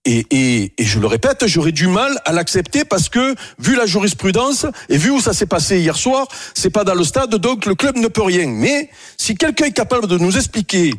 et, 0.07 0.73
je 0.79 0.99
le 0.99 1.07
répète, 1.07 1.47
j'aurais 1.47 1.73
du 1.73 1.87
mal 1.87 2.21
à 2.27 2.33
l'accepter 2.33 2.85
parce 2.85 3.09
que, 3.09 3.35
vu 3.59 3.75
la 3.75 3.87
jurisprudence 3.87 4.67
et 4.91 4.99
vu 4.99 5.11
où 5.11 5.21
ça 5.21 5.33
s'est 5.33 5.47
passé 5.47 5.79
hier 5.79 5.97
soir, 5.97 6.27
c'est 6.53 6.71
pas 6.71 6.85
dans 6.85 6.95
le 6.95 7.05
stade, 7.05 7.35
donc 7.37 7.65
le 7.65 7.75
club 7.75 7.97
ne 7.97 8.09
peut 8.09 8.23
rien. 8.23 8.47
Mais 8.47 8.91
si 9.17 9.35
quelqu'un 9.35 9.67
est 9.67 9.73
capable 9.73 10.07
de 10.07 10.19
nous 10.19 10.37
expliquer 10.37 10.93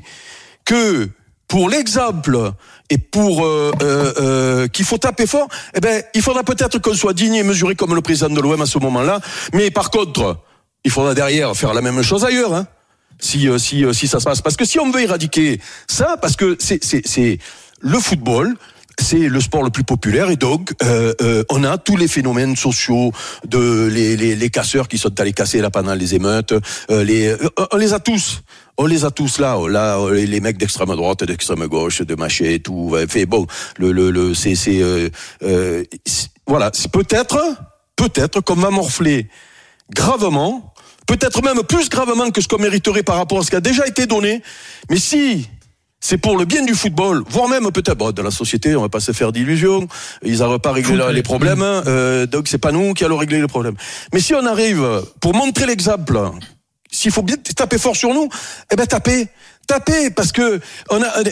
que, 0.65 1.07
pour 1.47 1.69
l'exemple 1.69 2.51
et 2.89 2.97
pour 2.97 3.45
euh, 3.45 3.71
euh, 3.83 4.13
euh, 4.19 4.67
qu'il 4.67 4.85
faut 4.85 4.97
taper 4.97 5.27
fort, 5.27 5.47
eh 5.75 5.79
ben, 5.79 6.01
il 6.15 6.23
faudra 6.23 6.43
peut-être 6.43 6.79
qu'on 6.79 6.95
soit 6.95 7.13
digne 7.13 7.35
et 7.35 7.43
mesuré 7.43 7.75
comme 7.75 7.93
le 7.93 8.01
président 8.01 8.29
de 8.29 8.41
l'OM 8.41 8.59
à 8.59 8.65
ce 8.65 8.79
moment-là. 8.79 9.19
Mais 9.53 9.69
par 9.69 9.91
contre, 9.91 10.39
il 10.83 10.89
faudra 10.89 11.13
derrière 11.13 11.55
faire 11.55 11.75
la 11.75 11.81
même 11.81 12.01
chose 12.01 12.25
ailleurs. 12.25 12.55
Hein 12.55 12.67
si 13.19 13.47
euh, 13.47 13.57
si 13.57 13.83
euh, 13.85 13.93
si 13.93 14.07
ça 14.07 14.19
se 14.19 14.25
passe. 14.25 14.41
Parce 14.41 14.57
que 14.57 14.65
si 14.65 14.79
on 14.79 14.91
veut 14.91 15.01
éradiquer 15.01 15.59
ça 15.87 16.17
parce 16.21 16.35
que 16.35 16.57
c'est 16.59 16.83
c'est 16.83 17.37
le 17.81 17.99
football 17.99 18.55
c'est 18.97 19.27
le 19.27 19.41
sport 19.41 19.61
le 19.61 19.71
plus 19.71 19.83
populaire 19.83 20.29
et 20.29 20.37
donc 20.37 20.71
euh, 20.81 21.13
euh, 21.21 21.43
on 21.49 21.65
a 21.65 21.77
tous 21.77 21.97
les 21.97 22.07
phénomènes 22.07 22.55
sociaux 22.55 23.11
de 23.45 23.87
les, 23.87 24.15
les, 24.15 24.37
les 24.37 24.49
casseurs 24.49 24.87
qui 24.87 24.97
sont 24.97 25.19
allés 25.19 25.33
casser 25.33 25.59
là 25.59 25.69
pendant 25.69 25.93
les 25.95 26.15
émeutes 26.15 26.53
euh, 26.89 27.03
les 27.03 27.27
euh, 27.27 27.37
on 27.73 27.77
les 27.77 27.91
a 27.93 27.99
tous. 27.99 28.41
On 28.77 28.85
les 28.85 29.03
a 29.05 29.11
tous 29.11 29.39
là 29.39 29.57
là 29.69 29.97
les, 30.11 30.39
mecs 30.39 30.57
d'extrême 30.57 30.95
droite 30.95 31.23
d'extrême 31.25 31.65
gauche 31.67 32.01
de 32.01 32.15
machet 32.15 32.55
et 32.55 32.59
tout 32.61 32.95
fait 33.09 33.25
bon 33.25 33.47
le 33.77 33.91
le, 33.91 34.11
le 34.11 34.33
c'est 34.33 34.55
c'est- 34.55 35.11
voilà 36.47 36.69
c'est 36.73 36.91
peut-être 36.91 37.37
peut-être 37.95 38.41
qu'on 38.41 38.55
va 38.55 38.69
morfler 38.71 39.27
gravement 39.93 40.73
peut-être 41.05 41.43
même 41.43 41.63
plus 41.63 41.89
gravement 41.89 42.31
que 42.31 42.41
ce 42.41 42.47
qu'on 42.47 42.57
mériterait 42.57 43.03
par 43.03 43.17
rapport 43.17 43.39
à 43.39 43.43
ce 43.43 43.49
qui 43.49 43.55
a 43.55 43.61
déjà 43.61 43.85
été 43.87 44.05
donné. 44.05 44.41
Mais 44.89 44.97
si 44.97 45.47
c'est 45.99 46.17
pour 46.17 46.37
le 46.37 46.45
bien 46.45 46.63
du 46.63 46.75
football, 46.75 47.23
voire 47.27 47.47
même 47.47 47.71
peut-être 47.71 47.97
bon, 47.97 48.11
de 48.11 48.21
la 48.21 48.31
société, 48.31 48.75
on 48.75 48.81
va 48.81 48.89
pas 48.89 48.99
se 48.99 49.11
faire 49.11 49.31
d'illusions, 49.31 49.87
ils 50.23 50.39
n'arrivent 50.39 50.59
pas 50.59 50.69
à 50.69 50.73
régler 50.73 51.13
les 51.13 51.23
problèmes, 51.23 51.63
euh, 51.63 52.27
donc 52.27 52.47
c'est 52.47 52.59
pas 52.59 52.71
nous 52.71 52.93
qui 52.93 53.03
allons 53.03 53.17
régler 53.17 53.41
les 53.41 53.47
problèmes. 53.47 53.75
Mais 54.13 54.19
si 54.19 54.35
on 54.35 54.45
arrive, 54.45 54.85
pour 55.19 55.33
montrer 55.33 55.65
l'exemple, 55.65 56.19
s'il 56.91 57.11
faut 57.11 57.23
bien 57.23 57.37
taper 57.37 57.77
fort 57.77 57.95
sur 57.95 58.13
nous, 58.13 58.29
eh 58.71 58.75
ben 58.75 58.85
tapez, 58.85 59.27
tapez, 59.67 60.11
parce 60.11 60.31
que 60.31 60.59
on 60.91 61.01
a, 61.01 61.23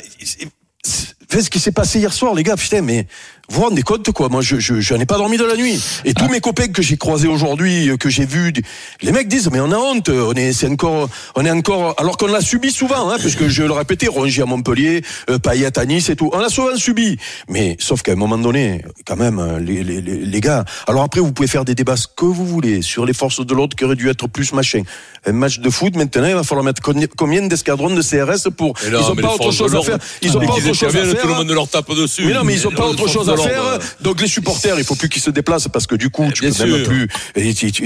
Faites 1.30 1.44
ce 1.44 1.50
qui 1.50 1.60
s'est 1.60 1.72
passé 1.72 2.00
hier 2.00 2.14
soir, 2.14 2.34
les 2.34 2.44
gars, 2.44 2.56
putain, 2.56 2.82
mais 2.82 3.08
vous 3.50 3.58
vous 3.58 3.64
rendez 3.64 3.82
compte 3.82 4.10
quoi? 4.12 4.30
Moi, 4.30 4.42
je, 4.42 4.58
je, 4.60 4.80
je 4.80 4.94
n'ai 4.94 5.06
pas 5.06 5.18
dormi 5.18 5.38
de 5.38 5.44
la 5.44 5.56
nuit. 5.56 5.82
Et 6.06 6.14
tous 6.14 6.30
mes 6.30 6.40
copains 6.40 6.68
que 6.68 6.82
j'ai 6.82 6.98
croisés 6.98 7.28
aujourd'hui, 7.28 7.90
euh, 7.90 7.98
que 7.98 8.10
j'ai 8.10 8.26
vus, 8.26 8.54
les 9.02 9.12
mecs 9.12 9.28
disent 9.28 9.50
mais 9.52 9.60
on 9.60 9.72
a 9.72 9.78
honte. 9.78 10.10
On 10.10 10.34
est, 10.34 10.54
c'est 10.54 10.68
encore, 10.68 11.10
on 11.36 11.46
est 11.46 11.52
encore, 11.52 11.96
alors 11.98 12.18
qu'on 12.18 12.28
l'a 12.28 12.42
subi 12.42 12.72
souvent, 12.72 13.10
hein, 13.10 13.18
puisque 13.20 13.48
je 13.48 13.64
le 13.64 13.74
répétais, 13.74 14.08
Rongier 14.08 14.44
à 14.44 14.46
Montpellier, 14.46 15.04
euh, 15.30 15.40
Payet 15.40 15.78
à 15.78 15.86
Nice 15.86 16.10
et 16.10 16.16
tout. 16.16 16.30
On 16.34 16.40
l'a 16.40 16.50
souvent 16.50 16.76
subi. 16.78 17.18
Mais 17.50 17.76
sauf 17.80 18.02
qu'à 18.02 18.14
un 18.14 18.16
moment 18.16 18.38
donné, 18.38 18.84
quand 19.06 19.18
même, 19.18 19.40
euh, 19.40 19.60
les, 19.60 19.84
les, 19.84 20.02
les, 20.02 20.18
les 20.18 20.42
gars. 20.42 20.64
Alors 20.88 21.04
après, 21.04 21.20
vous 21.20 21.34
pouvez 21.34 21.48
faire 21.48 21.66
des 21.66 21.76
débats 21.76 21.98
ce 21.98 22.08
que 22.08 22.26
vous 22.26 22.46
voulez 22.46 22.82
sur 22.82 23.06
les 23.06 23.14
forces 23.14 23.46
de 23.46 23.54
l'ordre 23.54 23.76
qui 23.76 23.84
auraient 23.84 23.96
dû 23.96 24.10
être 24.10 24.28
plus 24.28 24.54
machin. 24.54 24.84
Un 25.26 25.34
match 25.34 25.60
de 25.60 25.70
foot 25.70 25.96
maintenant, 25.96 26.28
il 26.28 26.36
va 26.36 26.44
falloir 26.44 26.66
mettre 26.66 26.82
combien 27.18 27.42
d'escadrons 27.48 27.90
de 27.94 28.02
CRS 28.02 28.50
pour. 28.56 28.74
Non, 28.90 29.00
ils 29.00 29.12
ont 29.12 29.16
pas 29.16 29.34
autre 29.36 29.52
chose 29.52 29.76
à 29.76 29.82
faire. 29.82 29.98
Ils 30.22 30.38
ont 30.38 30.40
pas 30.40 30.54
autre 30.54 30.74
chose 30.74 30.84
à 30.84 30.88
interviennent, 30.88 31.13
faire. 31.14 31.22
tout 31.24 31.28
le 31.30 31.34
monde 31.36 31.52
leur 31.52 31.68
tape 31.68 31.90
dessus. 31.96 32.26
Mais 32.26 32.34
non, 32.34 32.44
mais 32.44 32.54
ils 32.54 32.68
ont 32.68 32.72
pas 32.72 32.86
autre 32.88 33.08
chose 33.08 33.30
à 33.30 33.38
faire. 33.38 33.80
Donc 34.02 34.22
les 34.22 34.28
supporters, 34.28 34.78
il 34.78 34.84
faut 34.86 34.96
plus 34.96 35.10
qu'ils 35.10 35.22
se 35.22 35.30
déplacent 35.30 35.68
parce 35.68 35.88
que 35.88 35.96
du 35.96 36.10
coup, 36.10 36.30
tu 36.34 36.42
Bien 36.42 36.52
peux 36.52 36.66
même 36.66 36.84
plus. 36.84 37.08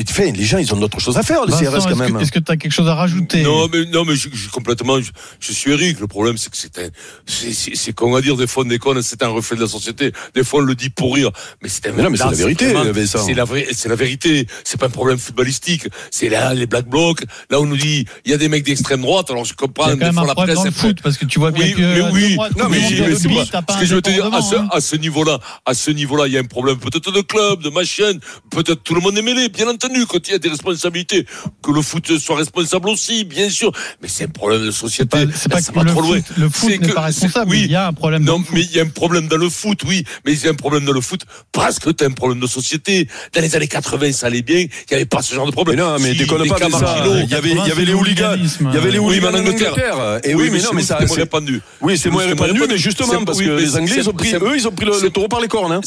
enfin, 0.09 0.31
les 0.31 0.43
gens, 0.45 0.57
ils 0.57 0.73
ont 0.73 0.77
d'autres 0.77 0.99
choses 0.99 1.17
à 1.17 1.23
faire, 1.23 1.45
les 1.45 1.51
CRS 1.53 1.57
quand 1.71 1.77
est-ce 1.77 1.87
que- 1.87 1.93
même. 1.95 2.17
Est-ce 2.19 2.31
que 2.31 2.39
tu 2.39 2.51
as 2.51 2.57
quelque 2.57 2.71
chose 2.71 2.87
à 2.87 2.95
rajouter? 2.95 3.41
Non, 3.43 3.67
mais, 3.71 3.85
non, 3.85 4.05
mais 4.05 4.15
je, 4.15 4.29
je- 4.33 4.49
complètement, 4.49 4.99
je, 5.01 5.11
je 5.39 5.51
suis 5.51 5.71
Eric. 5.71 5.99
Le 5.99 6.07
problème, 6.07 6.37
c'est 6.37 6.49
que 6.49 6.57
c'est 6.57 6.77
un, 6.79 6.87
c'est, 7.25 7.53
c'est, 7.53 7.75
c'est 7.75 7.93
qu'on 7.93 8.11
va 8.11 8.21
dire 8.21 8.35
des 8.35 8.47
fois 8.47 8.63
on 8.63 8.67
déconne, 8.67 9.01
c'est 9.01 9.21
un 9.23 9.27
reflet 9.29 9.55
de 9.57 9.61
la 9.61 9.67
société. 9.67 10.11
Des 10.35 10.43
fois 10.43 10.59
on 10.61 10.63
le 10.63 10.75
dit 10.75 10.89
pour 10.89 11.15
rire. 11.15 11.31
Mais 11.61 11.69
c'est 11.69 11.87
un, 11.87 11.91
Mais 11.93 12.03
non, 12.03 12.09
mais 12.09 12.17
c'est 12.17 12.23
la 12.25 12.31
vérité. 12.31 12.73
C'est 13.05 13.33
la 13.33 13.43
vraie, 13.45 13.67
c'est 13.73 13.89
la 13.89 13.95
vérité. 13.95 14.47
C'est 14.63 14.79
pas 14.79 14.87
un 14.87 14.89
problème 14.89 15.17
footballistique. 15.17 15.87
C'est 16.11 16.29
là, 16.29 16.53
les 16.53 16.65
black 16.67 16.87
blocs. 16.87 17.23
Là, 17.49 17.59
on 17.59 17.65
nous 17.65 17.77
dit, 17.77 18.05
il 18.25 18.31
y 18.31 18.33
a 18.33 18.37
des 18.37 18.49
mecs 18.49 18.63
d'extrême 18.63 19.01
droite. 19.01 19.29
Alors 19.29 19.45
je 19.45 19.53
Il 19.53 19.55
comprends, 19.55 19.87
y 19.87 19.91
a 19.91 19.93
des 19.95 19.99
quand 19.99 20.05
même 20.07 20.13
fois 20.15 20.23
un 20.23 20.27
la 20.27 20.35
presse, 20.35 20.55
dans 20.55 20.63
le 20.63 20.67
elle- 20.69 20.73
foot 20.73 20.97
parce 21.01 21.17
que 21.17 21.25
tu 21.25 21.39
vois 21.39 21.51
bien 21.51 21.65
oui, 21.65 21.73
que 21.73 21.81
mais 21.81 22.01
oui, 22.11 22.37
non, 22.57 22.69
mais, 22.69 22.79
mais 23.25 23.45
ce 23.45 23.79
que 23.79 23.85
je 23.85 23.95
veux 23.95 24.01
te 24.01 24.09
dire, 24.09 24.25
à 24.33 24.41
ce, 24.41 24.49
débordement, 24.51 24.69
hein. 24.73 24.77
à 24.77 24.81
ce 24.81 24.95
niveau-là, 24.95 25.39
à 25.65 25.73
ce 25.73 25.91
niveau-là, 25.91 26.27
il 26.27 26.33
y 26.33 26.37
a 26.37 26.39
un 26.41 26.45
problème 26.45 26.77
peut-être 26.77 27.11
de 27.11 27.21
club, 27.21 27.61
de 27.61 27.69
machin, 27.69 28.13
peut-être 28.51 28.83
tout 28.83 28.95
le 28.95 29.01
monde 29.01 29.17
est 29.17 29.21
mêlé, 29.21 29.49
bien 29.49 29.67
entendu, 29.67 30.05
quand 30.05 30.25
il 30.27 30.31
y 30.31 30.35
a 30.35 30.39
des 30.39 30.49
responsabilités, 30.49 31.25
que 31.63 31.71
le 31.71 31.81
foot 31.81 32.17
soit 32.17 32.37
responsable 32.37 32.89
aussi, 32.89 33.23
bien 33.25 33.49
sûr, 33.49 33.71
mais 34.01 34.07
c'est 34.07 34.25
un 34.25 34.29
problème 34.29 34.65
de 34.65 34.71
société. 34.71 35.17
C'est 35.35 35.49
pas 35.49 35.61
que 35.61 35.71
va 35.71 35.83
le 35.83 35.91
trop 35.91 36.01
loin. 36.01 36.17
foot, 36.17 36.37
le 36.37 36.49
foot 36.49 36.69
n'est 36.81 36.93
pas 36.93 37.01
responsable. 37.01 37.51
oui. 37.51 37.61
Il 37.65 37.71
y 37.71 37.75
a 37.75 37.87
un 37.87 37.93
problème. 37.93 38.23
Non, 38.23 38.43
mais 38.51 38.61
il 38.61 38.71
y 38.75 38.79
a 38.79 38.83
un 38.83 38.87
problème 38.89 39.27
dans 39.27 39.37
le 39.37 39.49
foot, 39.49 39.81
oui, 39.87 40.03
mais 40.25 40.33
il 40.33 40.43
y 40.43 40.47
a 40.47 40.51
un 40.51 40.55
problème 40.55 40.85
dans 40.85 40.93
le 40.93 41.01
foot 41.01 41.21
parce 41.51 41.79
que 41.79 41.89
tu 41.89 42.03
as 42.03 42.07
un 42.07 42.11
problème 42.11 42.39
de 42.39 42.47
société. 42.47 43.07
Dans 43.33 43.41
les 43.41 43.55
années 43.55 43.67
80, 43.67 44.11
ça 44.11 44.27
allait 44.27 44.41
bien, 44.41 44.59
il 44.59 44.69
n'y 44.89 44.95
avait 44.95 45.05
pas 45.05 45.21
ce 45.21 45.33
genre 45.35 45.45
de 45.45 45.51
Mais 45.51 45.55
problème. 45.55 45.79
non, 45.79 45.97
mais 45.99 46.11
Si, 46.11 46.17
déconne 46.19 46.43
les 46.43 46.49
pas 46.49 46.57
Il 46.59 47.29
y 47.29 47.35
avait, 47.35 47.49
il 47.51 47.67
y 47.67 47.71
avait 47.71 47.85
les 47.85 47.93
hooligans. 47.93 48.35
Il 48.61 48.73
y 48.73 48.77
avait 48.77 48.91
les 48.91 48.99
Oui, 48.99 49.17
hooligans 49.17 49.31
mais 49.31 49.37
en 49.37 49.41
Angleterre. 49.41 50.19
Et 50.23 50.35
oui, 50.35 50.49
mais 50.51 50.59
non, 50.61 50.69
mais 50.73 50.83
ça, 50.83 50.99
c'est 51.05 51.13
répandu. 51.15 51.61
Oui, 51.81 51.97
c'est 51.97 52.09
moins 52.09 52.25
répandu. 52.25 52.61
mais 52.67 52.77
justement, 52.77 53.06
Parce 53.25 53.37
oui, 53.39 53.45
que 53.45 53.51
mais 53.51 53.61
les 53.61 53.75
Anglais, 53.77 53.95
ils 53.97 54.09
ont 54.09 54.13
pris, 54.13 54.29
c'est- 54.29 54.41
eux, 54.43 54.55
ils 54.55 54.67
ont 54.67 54.71
pris 54.71 54.85
le, 54.85 54.99
le 55.01 55.09
taureau 55.09 55.27
par 55.27 55.39
les 55.41 55.47
cornes, 55.47 55.71
hein. 55.71 55.81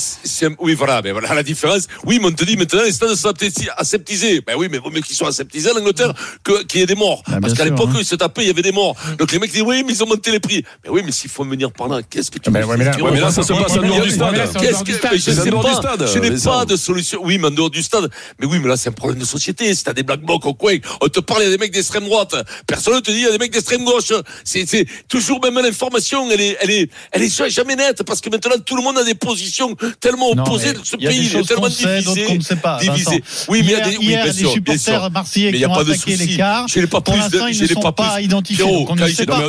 Oui, 0.58 0.74
voilà, 0.74 1.00
mais 1.02 1.12
voilà 1.12 1.34
la 1.34 1.42
différence. 1.42 1.86
Oui, 2.04 2.18
mais 2.20 2.26
on 2.28 2.32
te 2.32 2.44
dit 2.44 2.56
maintenant, 2.56 2.82
les 2.84 2.92
stades 2.92 3.14
sont 3.14 3.32
aseptisés-. 3.76 4.40
Ben 4.46 4.54
oui, 4.56 4.68
mais 4.70 4.78
vaut 4.78 4.90
mieux 4.90 5.00
qu'ils 5.00 5.16
soient 5.16 5.28
aseptisés 5.28 5.70
en 5.72 5.78
Angleterre 5.78 6.12
que- 6.42 6.62
qu'il 6.64 6.80
y 6.80 6.82
ait 6.82 6.86
des 6.86 6.94
morts. 6.94 7.22
Ah, 7.26 7.32
bien 7.32 7.40
Parce 7.40 7.54
qu'à 7.54 7.64
l'époque, 7.64 7.90
hein. 7.92 7.98
ils 8.00 8.04
se 8.04 8.14
tapaient, 8.16 8.42
il 8.42 8.48
y 8.48 8.50
avait 8.50 8.62
des 8.62 8.72
morts. 8.72 8.96
Donc 9.18 9.32
les 9.32 9.38
mecs 9.38 9.52
disent, 9.52 9.62
oui, 9.62 9.82
mais 9.86 9.92
ils 9.92 10.02
ont 10.02 10.06
monté 10.06 10.30
les 10.30 10.40
prix. 10.40 10.64
Mais 10.84 10.90
oui, 10.90 11.02
mais 11.04 11.12
s'il 11.12 11.30
faut 11.30 11.44
venir 11.44 11.72
par 11.72 11.88
là, 11.88 12.00
qu'est-ce 12.02 12.30
que 12.30 12.38
tu 12.38 12.50
Ben 12.50 12.60
veux 12.62 12.66
ouais, 12.66 12.76
mais 12.76 12.84
là- 12.84 12.90
dire? 12.92 13.04
Ouais, 13.04 13.10
mais 13.12 13.20
là, 13.20 13.30
ça 13.30 13.42
se 13.42 13.52
passe 13.52 13.72
en 13.72 13.82
dehors 13.82 14.00
du 14.02 14.10
stade. 14.10 14.34
Qu'est-ce 14.60 14.84
que, 14.84 15.16
je 15.16 15.30
sais 15.30 15.50
dehors 15.50 15.64
du 15.64 15.70
pas. 15.70 15.76
stade, 15.76 16.06
Je 16.12 16.18
n'ai 16.18 16.30
pas 16.42 16.64
de 16.64 16.76
solution. 16.76 17.20
Oui, 17.22 17.38
mais 17.38 17.48
en 17.48 17.50
dehors 17.50 17.70
du 17.70 17.82
stade. 17.82 18.10
Mais 18.38 18.46
oui, 18.46 18.58
mais 18.62 18.68
là, 18.68 18.76
c'est 18.76 18.88
un 18.88 18.92
problème 18.92 19.18
de 19.20 19.24
société. 19.24 19.72
Si 19.74 19.84
t'as 19.84 19.92
des 19.92 20.02
black 20.02 20.20
blocs 20.20 20.44
au 20.46 20.54
coin, 20.54 20.76
on 21.00 21.08
te 21.08 21.20
parle, 21.20 21.42
il 21.42 21.44
y 21.44 21.48
a 21.48 21.50
des 21.50 21.58
mecs 21.58 21.72
d'extrême 21.72 22.04
droite. 22.04 22.34
Personne 22.66 22.94
ne 22.94 23.00
te 23.00 23.10
dit, 23.10 23.18
il 23.18 23.22
y 23.24 23.26
a 23.26 23.32
des 23.32 23.38
mecs 23.38 23.52
d'extrême 23.52 23.84
gauche. 23.84 24.12
C'est, 24.44 24.66
c'est 24.68 24.86
toujours 25.08 25.40
même 25.42 25.54
l'information, 25.60 26.28
elle 26.30 26.40
est, 26.40 26.56
elle 26.60 26.70
est, 26.70 26.90
elle 27.12 27.22
est 27.22 27.50
jamais 27.50 27.76
nette 27.76 28.02
parce 28.04 28.20
que 28.20 28.30
maintenant, 28.30 28.56
tout 28.64 28.76
le 28.76 28.82
monde 28.82 28.98
a 28.98 29.04
des 29.04 29.14
positions 29.14 29.74
tellement 30.00 30.34
Non, 30.34 30.42
opposées 30.42 30.72
de 30.72 30.80
ce 30.84 30.96
il 30.98 31.04
y 31.04 31.06
a 31.06 31.10
des 31.10 31.16
pays. 31.16 31.44
Tellement 31.46 31.68
divisé. 32.80 33.22
Oui, 33.48 33.62
mais 33.62 33.64
il 33.64 33.70
y 33.70 33.74
a 33.74 33.80
des, 33.88 33.96
hier, 33.96 34.24
des 34.24 34.32
sûr, 34.32 34.54
bien 34.60 34.74
supporters 34.76 35.10
marseillais 35.10 35.50
qui 35.50 35.56
il 35.56 35.60
y 35.60 35.64
a 35.64 35.70
ont 35.70 35.74
pas 35.74 35.84
de 35.84 35.90
attaqué 35.92 36.12
souci. 36.16 36.26
l'écart. 36.28 36.68
Je 36.68 36.80
n'ai 36.80 36.86
pas 36.86 37.00
plus 37.00 37.12
de- 37.14 37.18
je 37.30 37.36
ne 37.36 37.48
n'ai 37.68 37.74
sont 37.74 37.80
pas 37.80 37.92
plus- 37.92 38.04
on 38.90 38.94
ne 38.94 39.08
sait 39.08 39.26
pas. 39.26 39.40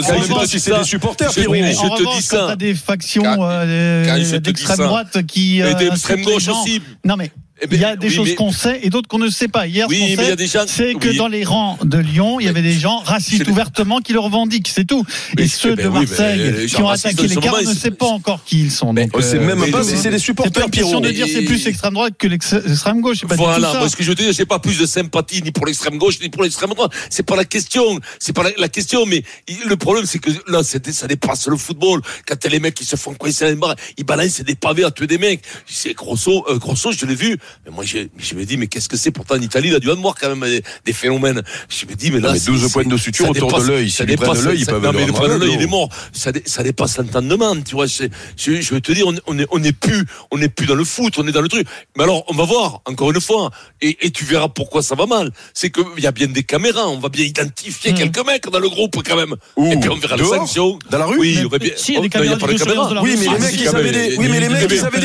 dis 0.46 0.60
c'est 0.60 0.72
des 0.78 0.84
supporters, 0.84 1.30
Je- 1.32 1.36
Pierrot. 1.42 1.54
te 1.98 2.16
dis 2.18 2.22
ça. 2.22 2.56
des 2.56 2.76
factions 2.76 3.24
euh, 3.40 4.40
d'extrême 4.40 4.78
droite 4.78 5.26
qui 5.28 5.58
Et 5.60 5.64
euh, 5.64 5.74
d'extrême 5.74 6.22
gauche 6.24 6.48
aussi. 6.48 6.82
Non 7.06 7.16
mais 7.16 7.32
il 7.70 7.80
y 7.80 7.84
a 7.86 7.96
des 7.96 8.08
oui, 8.08 8.14
choses 8.14 8.30
mais- 8.30 8.36
qu'on 8.36 8.52
sait 8.52 8.80
et 8.84 8.90
d'autres 8.90 9.08
qu'on 9.08 9.20
ne 9.20 9.30
sait 9.30 9.48
pas. 9.48 9.68
Hier, 9.68 9.88
Oui, 9.90 9.98
ce 10.12 10.16
qu'on 10.16 10.46
gens- 10.46 10.66
c'est 10.68 10.94
que 10.96 11.10
oui. 11.10 11.18
dans 11.18 11.28
les 11.28 11.44
rangs 11.44 11.78
de 11.84 11.98
Lyon, 11.98 12.40
il 12.40 12.46
y 12.46 12.50
avait 12.50 12.62
des 12.62 12.74
gens 12.74 12.98
racistes 13.00 13.48
ouvertement 13.48 14.00
qui 14.00 14.14
le 14.14 14.20
revendiquent, 14.20 14.68
c'est 14.68 14.86
tout. 14.86 15.06
Mais 15.38 15.44
Et 15.44 15.48
c'est- 15.48 15.58
ceux 15.58 15.76
ben 15.76 15.86
de 15.86 15.90
mais 15.90 16.00
Marseille 16.06 16.54
les 16.62 16.66
qui 16.68 16.82
ont 16.82 16.86
racistes, 16.86 17.08
attaqué 17.20 17.28
l'écart, 17.28 17.54
moment, 17.54 17.58
on 17.68 17.70
ne 17.70 17.76
sait 17.76 17.92
pas 17.92 18.06
encore 18.08 18.44
qui 18.46 18.62
ils 18.62 18.72
sont. 18.72 18.94
Mais 18.94 19.06
Donc, 19.06 19.18
On 19.18 19.22
sait 19.22 19.38
euh, 19.38 19.56
même 19.56 19.72
pas 19.72 19.84
si 19.84 19.90
c'est 19.92 19.96
des 19.96 20.02
c'est 20.02 20.34
pas 20.34 20.44
supporters, 20.44 20.66
une 20.66 20.72
question 20.72 21.00
de 21.02 21.10
dire 21.12 21.28
c'est 21.32 21.42
plus 21.44 21.66
extrême 21.68 21.94
droite 21.94 22.14
que 22.18 22.28
l'ex- 22.28 22.54
l'extrême 22.54 23.02
gauche. 23.02 23.18
C'est 23.22 23.28
pas 23.28 23.36
Voilà, 23.36 23.74
moi 23.74 23.90
ce 23.90 23.96
que 23.96 24.04
je 24.04 24.10
veux 24.10 24.16
dire, 24.16 24.32
j'ai 24.34 24.46
pas 24.46 24.60
plus 24.60 24.78
de 24.80 24.86
sympathie 24.86 25.42
ni 25.44 25.52
pour 25.52 25.66
l'extrême 25.66 25.98
gauche 25.98 26.20
ni 26.22 26.30
pour 26.30 26.44
l'extrême 26.44 26.72
droite. 26.72 26.92
C'est 27.10 27.24
pas 27.26 27.36
la 27.36 27.46
question, 27.46 28.00
c'est 28.20 28.34
pas 28.34 28.44
la, 28.58 28.70
question, 28.70 29.06
mais 29.06 29.24
le 29.66 29.76
problème 29.76 30.06
c'est 30.06 30.20
que 30.20 30.30
là, 30.48 30.62
c'est- 30.64 30.92
ça 30.92 31.08
dépasse 31.08 31.48
le 31.48 31.58
football. 31.58 32.02
Quand 32.26 32.36
t'as 32.40 32.50
les 32.50 32.60
mecs 32.60 32.74
qui 32.76 32.86
se 32.86 32.96
font 32.96 33.14
coincer 33.14 33.46
les 33.46 33.56
barres, 33.56 33.76
ils 33.98 34.04
balancent 34.06 34.42
des 34.42 34.56
pavés 34.56 34.84
à 34.84 34.92
tuer 34.92 35.08
des 35.08 35.18
mecs. 35.18 35.42
C'est 35.68 35.94
Grosso, 35.94 36.46
euh, 36.50 36.58
Grosso, 36.58 36.92
je 36.92 37.06
l'ai 37.06 37.16
vu. 37.16 37.38
Mais 37.66 37.72
moi, 37.72 37.84
j'ai- 37.86 38.10
je 38.18 38.36
me 38.36 38.46
dis, 38.46 38.58
mais 38.58 38.68
qu'est-ce 38.68 38.90
que 38.90 38.98
c'est 38.98 39.12
Pourtant, 39.12 39.36
en 39.36 39.42
Italie, 39.42 39.70
il 39.70 39.76
a 39.76 39.80
dû 39.80 39.90
en 39.92 39.96
voir 39.96 40.16
quand 40.20 40.30
même 40.36 40.50
des, 40.50 40.64
des 40.86 40.94
phénomènes. 40.94 41.42
Je 41.70 41.86
me 41.86 41.96
dis, 41.96 42.12
mais 42.12 42.20
là, 42.20 42.28
Non, 42.30 42.34
mais 42.34 42.40
c'est- 42.40 42.52
12 42.52 42.64
c'est- 42.64 42.74
points 42.74 42.84
de 42.84 42.98
suture 42.98 43.26
ça 43.26 43.32
autour 43.32 43.48
de 43.50 43.54
dépasse- 43.56 43.68
l'œil. 43.68 43.90
ça 43.90 43.98
S'ils 43.98 44.06
lui 44.08 44.16
prennent 44.18 44.30
dépasse- 44.32 44.46
l'œil, 44.46 44.58
ils 44.60 44.66
ça- 44.66 44.72
peuvent 44.72 44.84
Non, 44.84 44.92
mais 44.94 45.06
le 45.06 45.38
l'œil, 45.38 45.54
il 45.56 45.62
est 45.62 45.68
mort. 45.68 45.90
Ça, 46.14 46.32
dé- 46.32 46.44
ça 46.46 46.64
dépasse 46.64 46.98
l'entendement, 46.98 47.56
tu 47.62 47.76
vois. 47.76 47.88
c'est- 47.88 48.10
Je, 48.38 48.62
je 48.62 48.74
veux 48.74 48.82
te 48.82 48.92
dire, 48.92 49.06
on, 49.08 49.14
est- 49.16 49.22
on 49.28 49.38
est, 49.40 49.48
on 49.52 49.64
est 49.64 49.72
plus, 49.72 50.06
on 50.32 50.42
est 50.42 50.50
plus 50.50 50.66
dans 50.66 50.76
le 50.76 50.84
foot, 50.84 51.14
on 51.18 51.28
est 51.28 51.32
dans 51.32 51.42
le 51.42 51.48
truc. 51.50 51.68
Mais 51.98 52.04
alors, 52.04 52.24
on 52.28 52.34
va 52.36 52.46
voir, 52.46 52.82
encore 52.86 53.12
une 53.12 53.22
fois, 53.22 53.52
et, 53.82 53.98
et 54.06 54.12
tu 54.12 54.26
verras 54.26 54.48
pourquoi 54.50 54.82
ça 54.82 54.96
va 54.96 55.06
mal. 55.06 55.32
C'est 55.54 55.70
qu'il 55.72 55.84
y 56.00 56.08
a 56.08 56.12
bien 56.12 56.28
des 56.28 56.44
caméras, 56.44 56.88
on 56.88 57.00
va 57.00 57.10
bien 57.10 57.26
identifier 57.26 57.94
quelques 57.94 58.26
mecs 58.26 58.50
dans 58.50 58.60
le 58.60 58.70
groupe 58.70 58.96
quand 59.06 59.16
même. 59.16 59.36
Et 59.72 59.78
puis 59.78 59.90
on 59.90 59.96
verra 59.98 60.16
les 60.16 60.24
Dehors? 60.24 60.36
Sanctions. 60.36 60.80
Dans 60.90 60.98
la 60.98 61.06
rue? 61.06 61.18
Oui, 61.20 61.36
Mais- 61.38 61.46
on 61.46 61.50
va 61.50 61.58
bien. 61.60 61.72
si, 61.76 61.92
il 61.94 61.96
y 61.96 61.98
a 61.98 62.02
des 62.02 62.08
non, 62.08 62.24
il 62.24 62.30
y 62.30 62.34
a 62.34 62.36
caméras 62.36 62.36
de 62.36 62.54
de 62.54 62.96
de. 62.96 63.00
Oui, 63.02 63.16
mais 63.20 63.26
Ah, 63.30 63.34
les 63.34 63.40
mecs, 63.40 63.50
si, 63.52 63.62
ils 63.62 63.68
avaient 63.68 63.92
des, 63.92 64.18
mais 64.18 64.40
les 64.40 64.48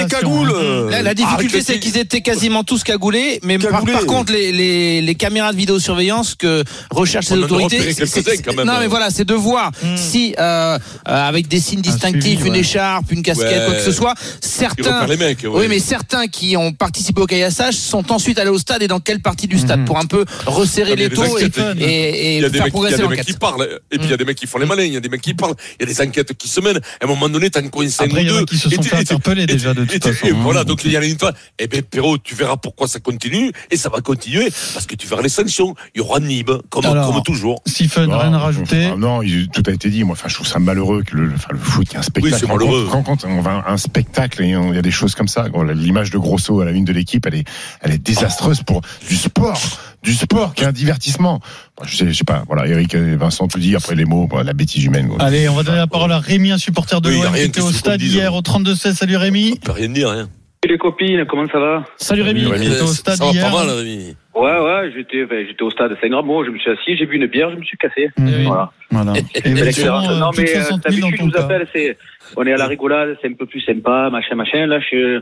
des 0.03 0.07
cagoules. 0.07 0.53
La, 0.91 1.15
difficulté, 1.15 1.59
Ah, 1.61 1.63
c'est 1.65 1.79
qu'ils 1.81 1.97
étaient 1.99 2.21
quasiment 2.37 2.65
tous 2.65 2.83
cagoulés, 2.85 3.41
mais 3.43 3.59
par, 3.59 3.71
Cagoulés. 3.73 3.93
par 3.93 4.07
contre, 4.07 4.33
les, 4.33 4.53
les, 4.53 5.01
les 5.03 5.15
caméras 5.15 5.53
de 5.53 5.57
vidéosurveillance 5.57 6.35
que 6.35 6.63
recherchent 6.91 7.33
a 7.33 7.37
autorités, 7.37 7.93
c'est- 7.93 8.43
quand 8.43 8.55
même. 8.55 8.67
non 8.67 8.75
mais 8.81 8.87
voilà, 8.87 9.11
c'est 9.11 9.25
de 9.25 9.35
voir 9.35 9.71
si 9.97 10.35
euh, 10.39 10.79
euh, 10.79 10.79
avec 11.07 11.49
des 11.49 11.61
signes 11.61 11.81
distinctifs, 11.81 12.23
suivi, 12.41 12.47
une 12.47 12.53
ouais. 12.55 12.61
écharpe, 12.61 13.11
une 13.13 13.23
casquette, 13.23 13.47
Ouais. 13.47 13.65
quoi 13.67 13.75
que 13.75 13.83
ce 13.83 13.93
soit, 13.93 14.15
certains, 14.41 15.07
les 15.07 15.17
mecs. 15.17 15.43
ouais. 15.43 15.49
oui, 15.51 15.67
mais 15.69 15.79
certains 15.79 16.27
qui 16.27 16.57
ont 16.57 16.73
participé 16.73 17.21
au 17.21 17.27
caillassage 17.27 17.75
sont 17.75 18.13
ensuite 18.13 18.39
allés 18.39 18.51
au 18.51 18.59
stade 18.59 18.83
et 18.83 18.89
dans 18.89 19.01
quelle 19.01 19.21
partie 19.21 19.47
du 19.47 19.59
stade 19.59 19.81
Mhm. 19.81 19.85
pour 19.87 19.99
un 19.99 20.07
peu 20.07 20.25
resserrer 20.47 20.97
les 20.97 21.09
les 21.09 21.15
taux 21.15 21.25
et, 21.25 21.31
enquêtes, 21.31 21.59
et, 21.79 21.85
et 21.85 22.37
Il 22.37 22.43
y 22.43 22.45
a 22.45 22.49
des 22.49 22.59
faire 22.59 22.65
mecs, 22.65 22.67
il 22.67 22.67
y 22.67 22.71
progresser 22.71 22.95
a 22.95 22.97
des 22.99 23.03
mecs 23.09 23.11
l'enquête. 23.19 23.27
qui 23.27 23.39
parlent, 23.39 23.69
et 23.91 23.99
puis 23.99 24.07
il 24.09 24.11
y 24.11 24.15
a 24.15 24.17
des 24.17 24.25
mecs 24.25 24.37
qui 24.37 24.47
font 24.47 24.59
les 24.59 24.67
malins, 24.67 24.83
il 24.85 24.93
y 24.93 24.97
a 24.97 25.01
des 25.01 25.09
mecs 25.09 25.21
qui 25.23 25.35
parlent, 25.35 25.55
il 25.79 25.87
y 25.89 25.91
a 25.91 25.95
des 25.95 26.01
enquêtes 26.01 26.35
qui 26.35 26.49
se 26.49 26.61
mènent. 26.61 26.81
À 27.01 27.05
un 27.05 27.07
moment 27.07 27.29
donné, 27.29 27.51
t'as 27.51 27.61
5 27.63 27.67
Après, 28.07 28.21
ou 28.21 28.23
il 28.23 28.29
y 28.29 28.31
en 28.33 28.37
a 28.37 28.39
2. 28.41 28.45
qui 28.47 28.59
se 28.59 28.69
sont 28.71 28.83
fait 28.83 28.97
interpeller 28.97 29.47
déjà 29.47 29.73
de 29.75 29.85
toute 29.85 30.03
façon. 30.03 30.27
Et 30.27 30.31
hein. 30.31 30.37
voilà, 30.43 30.65
donc 30.65 30.85
il 30.85 30.91
y 30.93 30.97
a 30.97 31.05
une 31.05 31.19
fois. 31.19 31.33
Eh 31.59 31.67
ben, 31.69 31.83
Perrault, 31.83 32.19
tu 32.27 32.35
verras 32.35 32.57
pourquoi 32.57 32.89
ça 32.89 32.99
continue, 33.01 33.53
et 33.71 33.77
ça 33.77 33.89
va 33.89 34.01
continuer, 34.01 34.51
parce 34.75 34.85
que 34.87 34.97
tu 34.97 35.07
verras 35.07 35.23
les 35.23 35.29
sanctions. 35.29 35.75
Il 35.95 35.99
y 35.99 36.01
aura 36.01 36.19
Nib, 36.21 36.51
comme, 36.71 36.85
Alors, 36.85 37.13
comme 37.13 37.23
toujours. 37.23 37.63
Stephen, 37.67 38.11
Non, 38.11 38.19
rien 38.19 38.35
à 38.35 38.39
rajouter. 38.39 38.91
Non, 38.97 39.23
il- 39.23 39.49
tout 39.49 39.63
a 39.67 39.71
été 39.71 39.89
dit. 39.91 40.03
Moi, 40.05 40.15
enfin, 40.19 40.29
je 40.29 40.35
trouve 40.35 40.47
ça 40.47 40.59
malheureux 40.59 41.03
que 41.05 41.15
le, 41.17 41.33
enfin, 41.35 41.49
le 41.53 41.59
foot, 41.59 41.87
il 41.91 41.95
y 41.95 41.97
a 41.97 42.01
un 42.01 42.03
spectacle. 42.03 42.35
Oui, 42.35 42.41
c'est 42.41 42.47
Quand- 42.47 42.55
malheureux. 42.55 42.89
Quand, 42.91 43.03
quand 43.05 43.25
on 43.25 43.41
va 43.41 43.59
à 43.67 43.73
un 43.73 43.77
spectacle 43.77 44.43
et 44.43 44.57
on- 44.57 44.73
il 44.73 44.77
y 44.77 44.79
a 44.79 44.83
des 44.83 44.91
choses 44.91 45.15
comme 45.15 45.29
ça, 45.29 45.47
l'image 45.75 46.11
de 46.11 46.19
Grosso 46.19 46.61
à 46.61 46.65
la 46.65 46.73
une 46.73 46.85
de 46.85 46.93
l'équipe, 46.93 47.25
elle 47.27 47.37
est, 47.37 47.45
elle 47.81 47.93
est 47.93 47.99
désastreuse 47.99 48.63
pour 48.63 48.81
du 49.09 49.17
sport, 49.17 49.61
du 50.03 50.13
sport 50.13 50.53
qui 50.55 50.65
est 50.65 50.67
un 50.67 50.73
divertissement. 50.73 51.41
Je 51.85 51.97
sais, 51.97 52.09
je 52.09 52.13
sais 52.13 52.25
pas. 52.25 52.43
Voilà, 52.49 52.67
Eric 52.67 52.95
et 52.95 53.17
Vincent 53.17 53.47
tout 53.49 53.59
dit. 53.61 53.77
Après 53.77 53.95
les 53.95 54.05
mots, 54.05 54.29
la 54.45 54.53
bêtise 54.53 54.85
humaine. 54.85 55.09
quoi. 55.09 55.23
Allez, 55.23 55.49
on 55.49 55.55
va 55.55 55.63
donner 55.63 55.79
la 55.79 55.87
parole 55.87 56.11
à 56.13 56.19
Rémi, 56.19 56.51
un 56.51 56.59
supporter 56.59 57.01
de 57.01 57.09
Oui, 57.11 57.21
l'OM 57.23 57.33
qui 57.35 57.41
était 57.41 57.61
au 57.61 57.71
stade 57.73 58.01
dise, 58.01 58.15
hier 58.15 58.35
au 58.35 58.41
32-16. 58.43 58.95
Salut 58.97 59.17
Rémi. 59.17 59.53
On 59.63 59.67
peut 59.67 59.73
rien 59.73 59.89
dire, 59.89 60.11
rien. 60.11 60.29
Les 60.67 60.79
copines, 60.79 61.25
comment 61.27 61.47
ça 61.49 61.59
va 61.59 61.85
Salut 61.97 62.23
Rémi, 62.23 62.41
Salut, 62.43 62.53
Rémi. 62.55 62.67
au 62.83 62.87
stade 62.87 63.15
Ça 63.17 63.25
va 63.25 63.33
pas 63.33 63.65
mal, 63.65 63.71
Rémi. 63.77 64.17
Ouais, 64.35 64.59
ouais, 64.61 64.93
j'étais, 64.95 65.25
enfin, 65.25 65.45
j'étais 65.49 65.63
au 65.63 65.71
stade 65.71 65.97
Saint-Gramo, 66.01 66.45
je 66.45 66.51
me 66.51 66.59
suis 66.59 66.71
assis, 66.71 66.97
j'ai 66.97 67.07
bu 67.07 67.17
une 67.17 67.27
bière, 67.27 67.51
je 67.51 67.57
me 67.57 67.63
suis 67.65 67.77
cassé. 67.79 68.09
Mhm. 68.19 68.45
Voilà. 68.45 68.71
Voilà. 68.91 69.13
Et 69.17 69.23
C'est 69.35 69.49
ils 69.49 69.55
l'excellence. 69.55 70.05
sont 70.07 70.13
euh, 70.13 70.19
non, 70.19 70.31
mais 70.37 70.57
euh, 70.57 70.61
60 70.63 70.81
t'as 70.83 70.91
000 70.91 71.09
vu, 71.09 71.17
dans 71.19 71.27
je 71.27 71.31
cas. 71.33 71.41
appelle, 71.43 71.69
c'est, 71.75 71.97
on 72.37 72.47
est 72.47 72.53
à 72.53 72.57
la 72.57 72.67
rigolade, 72.67 73.17
c'est 73.23 73.29
un 73.29 73.33
peu 73.35 73.47
plus 73.47 73.61
sympa, 73.63 74.11
machin, 74.11 74.35
machin. 74.35 74.67
Là, 74.67 74.79
je, 74.81 75.21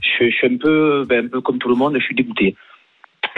je, 0.00 0.24
je 0.26 0.30
suis 0.34 0.46
un 0.46 0.56
peu, 0.58 1.04
ben, 1.08 1.24
un 1.24 1.28
peu 1.28 1.40
comme 1.40 1.58
tout 1.58 1.68
le 1.68 1.74
monde, 1.74 1.96
je 1.98 2.04
suis 2.04 2.14
dégoûté. 2.14 2.54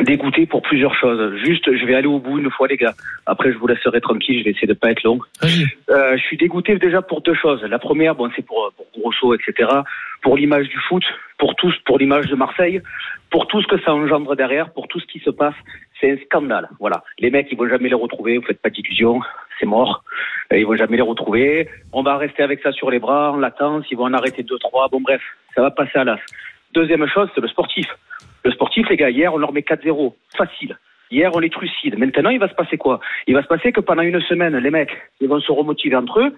Dégoûté 0.01 0.47
pour 0.47 0.61
plusieurs 0.63 0.95
choses. 0.95 1.37
Juste, 1.45 1.73
je 1.73 1.85
vais 1.87 1.95
aller 1.95 2.09
au 2.09 2.19
bout 2.19 2.39
une 2.39 2.51
fois, 2.51 2.67
les 2.67 2.77
gars. 2.77 2.95
Après, 3.27 3.53
je 3.53 3.59
vous 3.59 3.69
laisserai 3.69 4.01
tranquille. 4.01 4.41
Je 4.41 4.45
vais 4.45 4.51
essayer 4.51 4.67
de 4.67 4.73
pas 4.75 4.91
être 4.91 5.05
long. 5.05 5.21
Euh, 5.89 6.17
je 6.17 6.23
suis 6.23 6.37
dégoûté 6.37 6.77
déjà 6.79 7.01
pour 7.01 7.21
deux 7.21 7.35
choses. 7.35 7.63
La 7.63 7.79
première, 7.79 8.17
bon, 8.17 8.29
c'est 8.35 8.45
pour, 8.45 8.73
pour 8.77 8.87
Grosso, 8.99 9.35
etc. 9.35 9.69
Pour 10.21 10.37
l'image 10.37 10.69
du 10.69 10.79
foot, 10.89 11.05
pour 11.39 11.55
tous, 11.55 11.75
pour 11.87 11.99
l'image 11.99 12.27
de 12.27 12.35
Marseille, 12.35 12.83
pour 13.31 13.47
tout 13.47 13.63
ce 13.63 13.69
que 13.69 13.81
ça 13.83 13.95
engendre 13.95 14.35
derrière, 14.35 14.73
pour 14.73 14.89
tout 14.89 14.99
ce 14.99 15.07
qui 15.07 15.21
se 15.21 15.31
passe. 15.31 15.55
C'est 16.01 16.11
un 16.11 16.17
scandale. 16.25 16.69
Voilà. 16.81 17.05
Les 17.21 17.31
mecs, 17.31 17.47
ils 17.53 17.57
vont 17.57 17.69
jamais 17.69 17.89
les 17.89 17.95
retrouver. 17.95 18.39
Vous 18.39 18.45
faites 18.45 18.61
pas 18.61 18.71
d'illusions. 18.71 19.21
C'est 19.61 19.67
mort. 19.67 20.03
Euh, 20.53 20.59
Ils 20.59 20.67
vont 20.67 20.77
jamais 20.77 20.97
les 20.97 21.03
retrouver. 21.03 21.69
On 21.93 22.03
va 22.03 22.17
rester 22.17 22.43
avec 22.43 22.61
ça 22.63 22.73
sur 22.73 22.91
les 22.91 22.99
bras, 22.99 23.31
en 23.31 23.37
latence. 23.37 23.85
Ils 23.93 23.97
vont 23.97 24.05
en 24.07 24.13
arrêter 24.15 24.43
deux, 24.43 24.59
trois. 24.59 24.89
Bon, 24.89 25.01
bref, 25.01 25.23
ça 25.55 25.63
va 25.63 25.71
passer 25.71 25.99
à 25.99 26.05
l'as. 26.05 26.19
Deuxième 26.73 27.07
chose, 27.07 27.29
c'est 27.35 27.41
le 27.41 27.47
sportif. 27.49 27.87
Le 28.45 28.51
sportif, 28.53 28.89
les 28.89 28.97
gars, 28.97 29.11
hier, 29.11 29.33
on 29.33 29.39
leur 29.39 29.53
met 29.53 29.61
4-0. 29.63 30.15
Facile. 30.37 30.77
Hier, 31.11 31.31
on 31.35 31.39
les 31.39 31.51
trucide. 31.51 31.99
Maintenant, 31.99 32.31
il 32.31 32.39
va 32.41 32.49
se 32.49 32.55
passer 32.55 32.77
quoi? 32.77 33.01
Il 33.27 33.35
va 33.35 33.43
se 33.43 33.47
passer 33.49 33.73
que 33.73 33.81
pendant 33.81 34.03
une 34.03 34.21
semaine, 34.23 34.57
les 34.57 34.71
mecs, 34.71 34.91
ils 35.21 35.29
vont 35.29 35.41
se 35.41 35.53
remotiver 35.53 35.97
entre 35.97 36.21
eux. 36.21 36.35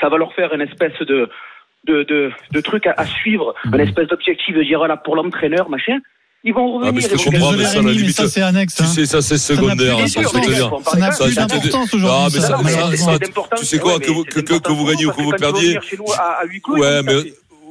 Ça 0.00 0.08
va 0.08 0.16
leur 0.18 0.32
faire 0.34 0.52
une 0.54 0.60
espèce 0.60 0.98
de, 1.00 1.28
de, 1.86 2.02
de, 2.04 2.30
de 2.50 2.60
truc 2.60 2.86
à, 2.86 2.94
à 2.96 3.06
suivre, 3.06 3.54
une 3.64 3.80
espèce 3.80 4.08
d'objectif 4.08 4.54
de 4.54 4.62
dire, 4.62 4.78
voilà, 4.78 4.96
pour 4.96 5.16
l'entraîneur, 5.16 5.68
machin. 5.70 5.98
Ils 6.46 6.52
vont 6.52 6.80
Ah, 6.82 6.92
mais 6.92 7.00
revenir. 7.00 7.18
je 7.18 7.30
comprends, 7.30 7.52
mais 7.52 7.64
ça, 8.12 8.28
c'est 8.28 8.42
annexe, 8.42 8.74
Tu 8.74 8.82
hein. 8.82 8.86
sais, 8.86 9.06
ça, 9.06 9.22
c'est 9.22 9.38
secondaire. 9.38 9.96
plus 9.96 10.08
Ça, 10.10 10.20
n'a 10.98 11.10
Ça, 11.10 11.24
plus 11.24 11.36
d'importance 11.36 11.94
aujourd'hui, 11.94 12.10
Ah, 12.10 12.28
mais 12.34 12.40
ça. 12.40 12.48
ça, 12.58 12.96
ça, 12.96 12.96
ça, 12.96 13.18
tu 13.56 13.64
sais 13.64 13.78
quoi, 13.78 13.94
Ouais, 13.94 14.00
que 14.00 14.24
que, 14.28 14.40
que, 14.40 14.58
que 14.60 14.72
vous 14.72 14.84
gagnez 14.86 15.06
ou 15.06 15.12
que 15.12 15.22
vous 15.22 15.30
perdiez. 15.30 15.78
Ouais, 16.68 17.02
mais. 17.02 17.14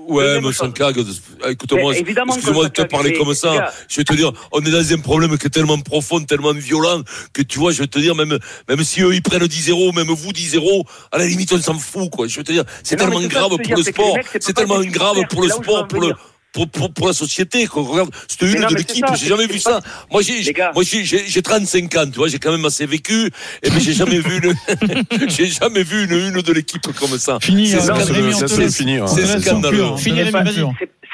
Ouais, 0.07 0.41
mais 0.41 0.71
cague, 0.73 1.03
écoute-moi, 1.49 1.95
excuse-moi 1.95 2.65
de 2.65 2.69
te 2.69 2.81
parler 2.83 3.13
comme 3.13 3.33
ça. 3.33 3.71
Je 3.87 3.97
vais 3.97 4.03
te 4.03 4.13
dire, 4.13 4.31
on 4.51 4.59
est 4.61 4.71
dans 4.71 4.93
un 4.93 4.99
problème 4.99 5.37
qui 5.37 5.47
est 5.47 5.49
tellement 5.49 5.79
profond, 5.79 6.19
tellement 6.21 6.53
violent, 6.53 7.01
que 7.31 7.41
tu 7.41 7.59
vois, 7.59 7.71
je 7.71 7.79
vais 7.79 7.87
te 7.87 7.99
dire, 7.99 8.15
même, 8.15 8.37
même 8.67 8.83
si 8.83 9.01
eux, 9.01 9.13
ils 9.13 9.21
prennent 9.21 9.45
10-0, 9.45 9.95
même 9.95 10.07
vous 10.07 10.31
10-0, 10.31 10.83
à 11.11 11.17
la 11.17 11.25
limite, 11.25 11.53
on 11.53 11.61
s'en 11.61 11.77
fout, 11.77 12.09
quoi. 12.09 12.27
Je 12.27 12.37
vais 12.37 12.43
te 12.43 12.51
dire, 12.51 12.63
c'est 12.83 12.95
tellement 12.95 13.21
grave 13.21 13.57
pour 13.63 13.75
le 13.75 13.83
sport, 13.83 14.17
c'est 14.39 14.53
tellement 14.53 14.81
grave 14.81 15.17
pour 15.29 15.41
le 15.41 15.49
sport, 15.49 15.87
pour 15.87 16.01
le. 16.01 16.13
Pour, 16.53 16.69
pour, 16.69 16.93
pour 16.93 17.07
la 17.07 17.13
société, 17.13 17.65
quoi. 17.65 17.83
Regarde, 17.83 18.09
cette 18.27 18.43
Mais 18.43 18.51
une 18.53 18.61
non, 18.61 18.67
de 18.67 18.75
l'équipe, 18.75 19.05
j'ai 19.15 19.27
jamais 19.27 19.47
vu 19.47 19.59
ça. 19.59 19.79
Moi, 20.11 20.21
j'ai, 20.21 20.53
moi, 20.73 20.83
j'ai, 20.83 21.03
j'ai 21.03 21.25
j'ai 21.27 21.41
35 21.41 21.95
ans, 21.95 22.05
tu 22.05 22.19
vois, 22.19 22.27
j'ai 22.27 22.39
quand 22.39 22.51
même 22.51 22.65
assez 22.65 22.85
vécu, 22.85 23.31
et 23.63 23.69
mais 23.71 23.79
j'ai 23.79 23.93
jamais 23.93 24.19
vu 24.19 24.39
une, 24.41 24.53
j'ai 25.29 25.47
jamais 25.47 25.83
vu 25.83 26.05
une 26.05 26.13
une 26.13 26.41
de 26.41 26.53
l'équipe 26.53 26.83
comme 26.99 27.17
ça. 27.17 27.39
Fini, 27.41 27.67
C'est 27.67 27.79
scandaleux. 27.81 28.31
C'est 28.31 28.99
hein. 28.99 29.07
Scandaleux. 29.07 29.97
Fini. 29.97 30.21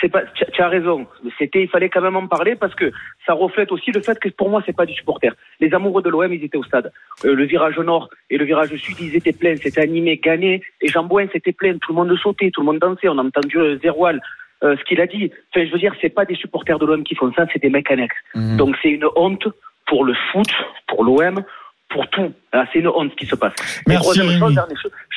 C'est- 0.01 0.09
pas, 0.09 0.21
tu 0.53 0.61
as 0.61 0.69
raison. 0.69 1.07
C'était, 1.37 1.63
il 1.63 1.67
fallait 1.67 1.89
quand 1.89 2.01
même 2.01 2.15
en 2.15 2.25
parler 2.25 2.55
parce 2.55 2.73
que 2.73 2.89
ça 3.25 3.33
reflète 3.33 3.69
aussi 3.73 3.91
le 3.91 4.01
fait 4.01 4.17
que 4.17 4.29
pour 4.29 4.49
moi 4.49 4.63
c'est 4.65 4.75
pas 4.75 4.85
du 4.85 4.93
supporter. 4.93 5.29
Les 5.59 5.73
amoureux 5.73 6.01
de 6.01 6.09
l'OM 6.09 6.31
ils 6.33 6.41
étaient 6.41 6.57
au 6.57 6.63
stade. 6.63 6.91
Euh, 7.25 7.35
le 7.35 7.45
virage 7.45 7.77
nord 7.79 8.09
et 8.29 8.37
le 8.37 8.45
virage 8.45 8.73
sud 8.75 8.95
ils 9.01 9.13
étaient 9.17 9.33
pleins, 9.33 9.55
c'était 9.61 9.81
animé, 9.81 10.15
gagné. 10.17 10.63
Et 10.81 10.87
Jean 10.87 11.03
Bouin 11.03 11.27
c'était 11.33 11.51
plein, 11.51 11.73
tout 11.73 11.91
le 11.91 11.95
monde 11.95 12.17
sautait, 12.17 12.49
tout 12.49 12.61
le 12.61 12.67
monde 12.67 12.79
dansait. 12.79 13.09
On 13.09 13.17
a 13.17 13.23
entendu 13.23 13.57
euh, 13.57 13.77
Zeroual. 13.83 14.21
Euh, 14.63 14.75
ce 14.77 14.83
qu'il 14.83 14.99
a 14.99 15.07
dit. 15.07 15.31
Enfin, 15.53 15.65
je 15.65 15.71
veux 15.71 15.79
dire, 15.79 15.93
c'est 16.01 16.09
pas 16.09 16.25
des 16.25 16.35
supporters 16.35 16.79
de 16.79 16.85
l'OM 16.85 17.03
qui 17.03 17.15
font 17.15 17.31
ça, 17.33 17.45
c'est 17.53 17.61
des 17.61 17.69
mecs 17.69 17.89
annexes. 17.91 18.17
Mhm. 18.35 18.57
Donc 18.57 18.75
c'est 18.81 18.89
une 18.89 19.05
honte 19.15 19.47
pour 19.85 20.03
le 20.03 20.13
foot, 20.31 20.49
pour 20.87 21.03
l'OM, 21.03 21.43
pour 21.89 22.07
tout. 22.09 22.31
Ah, 22.51 22.65
c'est 22.71 22.79
une 22.79 22.87
honte 22.87 23.11
ce 23.11 23.15
qui 23.15 23.25
se 23.25 23.35
passe. 23.35 23.81
Merci, 23.87 24.19
chose, 24.37 24.59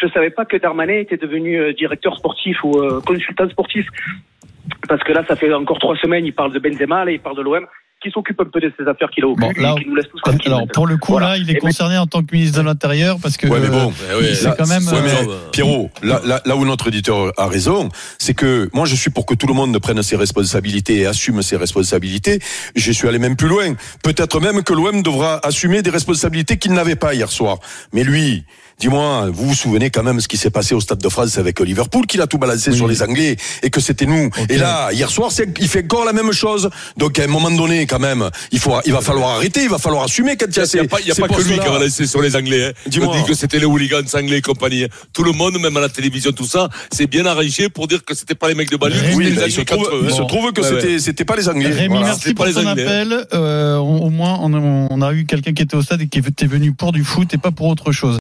je 0.00 0.07
savais 0.09 0.31
pas 0.31 0.44
que 0.44 0.57
Darmanin 0.57 0.98
était 0.98 1.16
devenu 1.16 1.61
euh, 1.61 1.72
directeur 1.72 2.16
sportif 2.16 2.62
ou 2.64 2.78
euh, 2.78 3.00
consultant 3.00 3.48
sportif. 3.48 3.87
Parce 4.88 5.02
que 5.02 5.12
là, 5.12 5.24
ça 5.26 5.37
fait 5.37 5.52
encore 5.52 5.78
trois 5.78 5.96
semaines, 5.96 6.24
il 6.24 6.33
parle 6.33 6.52
de 6.52 6.59
Benzema, 6.59 7.05
là, 7.05 7.11
il 7.11 7.20
parle 7.20 7.37
de 7.37 7.42
l'OM, 7.42 7.66
qui 8.03 8.11
s'occupe 8.11 8.41
un 8.41 8.45
peu 8.45 8.61
de 8.61 8.73
ces 8.79 8.87
affaires 8.87 9.09
qu'il 9.11 9.25
a 9.25 9.29
au 9.29 9.37
Bon, 9.37 9.51
là, 9.57 9.75
et 9.79 9.83
qui 9.83 9.88
nous 9.88 9.95
laisse 9.95 10.07
tous 10.11 10.21
tranquilles. 10.21 10.53
Alors, 10.53 10.67
pour 10.69 10.87
le 10.87 10.97
coup, 10.97 11.12
Voilà. 11.12 11.31
là, 11.31 11.37
il 11.38 11.49
est 11.51 11.55
Et 11.55 11.59
concerné 11.59 11.97
en 11.99 12.07
tant 12.07 12.23
que 12.23 12.35
ministre 12.35 12.59
de 12.59 12.65
l'Intérieur 12.65 13.19
parce 13.23 13.37
que. 13.37 13.47
Ouais, 13.47 13.61
mais 13.61 13.69
bon, 13.69 13.93
euh, 14.03 14.12
Eh 14.19 14.21
oui, 14.21 14.35
c'est 14.35 14.57
quand 14.57 14.67
même. 14.69 14.87
ouais, 14.87 15.03
mais, 15.03 15.29
euh, 15.29 15.37
Pierrot, 15.53 15.91
là, 16.03 16.21
là, 16.25 16.41
là 16.45 16.57
où 16.57 16.65
notre 16.65 16.88
éditeur 16.88 17.33
a 17.38 17.47
raison, 17.47 17.88
c'est 18.19 18.35
que 18.35 18.69
moi 18.73 18.87
je 18.87 18.95
suis 18.95 19.11
pour 19.11 19.27
que 19.27 19.35
tout 19.35 19.47
le 19.47 19.55
monde 19.55 19.79
prenne 19.79 20.03
ses 20.03 20.17
responsabilités 20.17 20.99
et 20.99 21.07
assume 21.07 21.43
ses 21.43 21.57
responsabilités. 21.57 22.41
Je 22.75 22.93
suis 22.93 23.09
allé 23.09 23.19
même 23.19 23.37
plus 23.37 23.49
loin. 23.49 23.75
Peut-être 24.03 24.41
même 24.41 24.62
que 24.62 24.73
l'OM 24.73 25.03
devra 25.03 25.41
assumer 25.47 25.83
des 25.83 25.91
responsabilités 25.91 26.57
qu'il 26.59 26.73
n'avait 26.73 26.97
pas 26.97 27.15
hier 27.15 27.31
soir. 27.31 27.59
Mais 27.93 28.05
lui, 28.05 28.45
dis-moi, 28.87 29.29
vous 29.33 29.47
vous 29.47 29.55
souvenez 29.55 29.90
quand 29.90 30.03
même 30.03 30.21
ce 30.21 30.27
qui 30.27 30.37
s'est 30.37 30.51
passé 30.51 30.75
au 30.75 30.81
Stade 30.81 30.99
de 30.99 31.09
France 31.09 31.38
avec 31.38 31.61
Liverpool, 31.61 32.05
qu'il 32.07 32.21
a 32.21 32.27
tout 32.27 32.38
balancé 32.38 32.73
sur 32.73 32.88
les 32.88 33.01
Anglais 33.03 33.37
et 33.62 33.71
que 33.71 33.81
c'était 33.81 34.07
nous. 34.07 34.29
Et 34.49 34.57
là, 34.59 34.90
hier 34.92 35.09
soir, 35.09 35.31
il 35.61 35.68
fait 35.68 35.85
encore 35.85 36.05
la 36.05 36.12
même 36.12 36.33
chose. 36.33 36.68
Donc 36.97 37.16
à 37.21 37.23
un 37.25 37.29
moment 37.29 37.51
donné, 37.51 37.87
quand 37.87 38.01
même, 38.01 38.29
il 38.51 38.59
faut, 38.59 38.75
il 38.85 38.92
va 38.92 39.01
falloir 39.01 39.37
arrêter, 39.37 39.62
il 39.62 39.68
va 39.68 39.79
falloir 39.79 40.03
assumer 40.03 40.37
quand 40.37 40.47
il 40.49 40.57
y 40.57 40.61
a 40.61 40.64
Il 40.64 40.75
n'y 40.75 40.81
a 40.81 40.83
ces- 40.83 40.88
pas, 40.88 41.01
il 41.01 41.07
y 41.07 41.11
a 41.12 41.14
ces 41.14 41.23
pas 41.23 41.29
que 41.29 41.40
lui 41.42 41.55
qui 41.59 41.66
a 41.66 41.71
balancé 41.71 42.07
sur 42.09 42.21
les 42.21 42.35
Anglais. 42.35 42.66
Hein. 42.71 42.73
Dis-moi. 42.87 43.14
On 43.14 43.21
dit 43.21 43.25
que 43.29 43.35
c'était 43.35 43.61
les 43.61 43.66
hooligans 43.66 44.03
anglais 44.14 44.38
et 44.38 44.42
compagnie. 44.42 44.87
Tout 45.12 45.23
le 45.23 45.33
monde, 45.33 45.59
même 45.61 45.77
à 45.77 45.81
la 45.81 45.88
télévision, 45.88 46.33
tout 46.33 46.45
ça, 46.47 46.68
c'est 46.92 47.07
bien 47.07 47.25
arrangé 47.27 47.68
pour 47.68 47.87
dire 47.87 48.05
que 48.05 48.14
c'était 48.14 48.35
pas 48.35 48.49
les 48.49 48.55
mecs 48.57 48.71
de 48.71 48.79
Oui, 48.83 48.90
les 48.90 49.33
Anglais 49.33 49.45
il 49.47 49.53
se 49.53 49.61
trouve, 49.61 49.79
contre 49.79 49.95
eux. 49.95 50.01
il 50.09 50.11
se 50.14 50.23
hein. 50.23 50.27
trouve 50.27 50.53
que 50.53 50.61
Ouais, 50.61 50.68
c'était, 50.68 50.92
ouais. 50.95 50.99
c'était 50.99 51.25
pas 51.25 51.37
les 51.37 51.49
Anglais. 51.49 51.71
Rémi, 51.71 51.88
Voilà. 51.95 52.07
merci 52.07 52.35
pour 52.35 52.45
ton 52.47 52.66
Anglais. 52.66 52.83
appel. 52.83 53.27
Euh, 53.33 53.77
au 53.77 54.03
au 54.03 54.11
moins, 54.11 54.38
on, 54.40 54.88
on 54.90 55.03
a 55.03 55.12
eu 55.12 55.25
quelqu'un 55.27 55.53
qui 55.53 55.62
était 55.62 55.77
au 55.77 55.83
stade 55.83 56.01
et 56.03 56.09
qui 56.09 56.18
était 56.18 56.47
venu 56.47 56.73
pour 56.73 56.90
du 56.92 57.05
foot 57.05 57.33
et 57.35 57.38
pas 57.38 57.53
pour 57.53 57.68
autre 57.68 57.92
chose. 57.92 58.11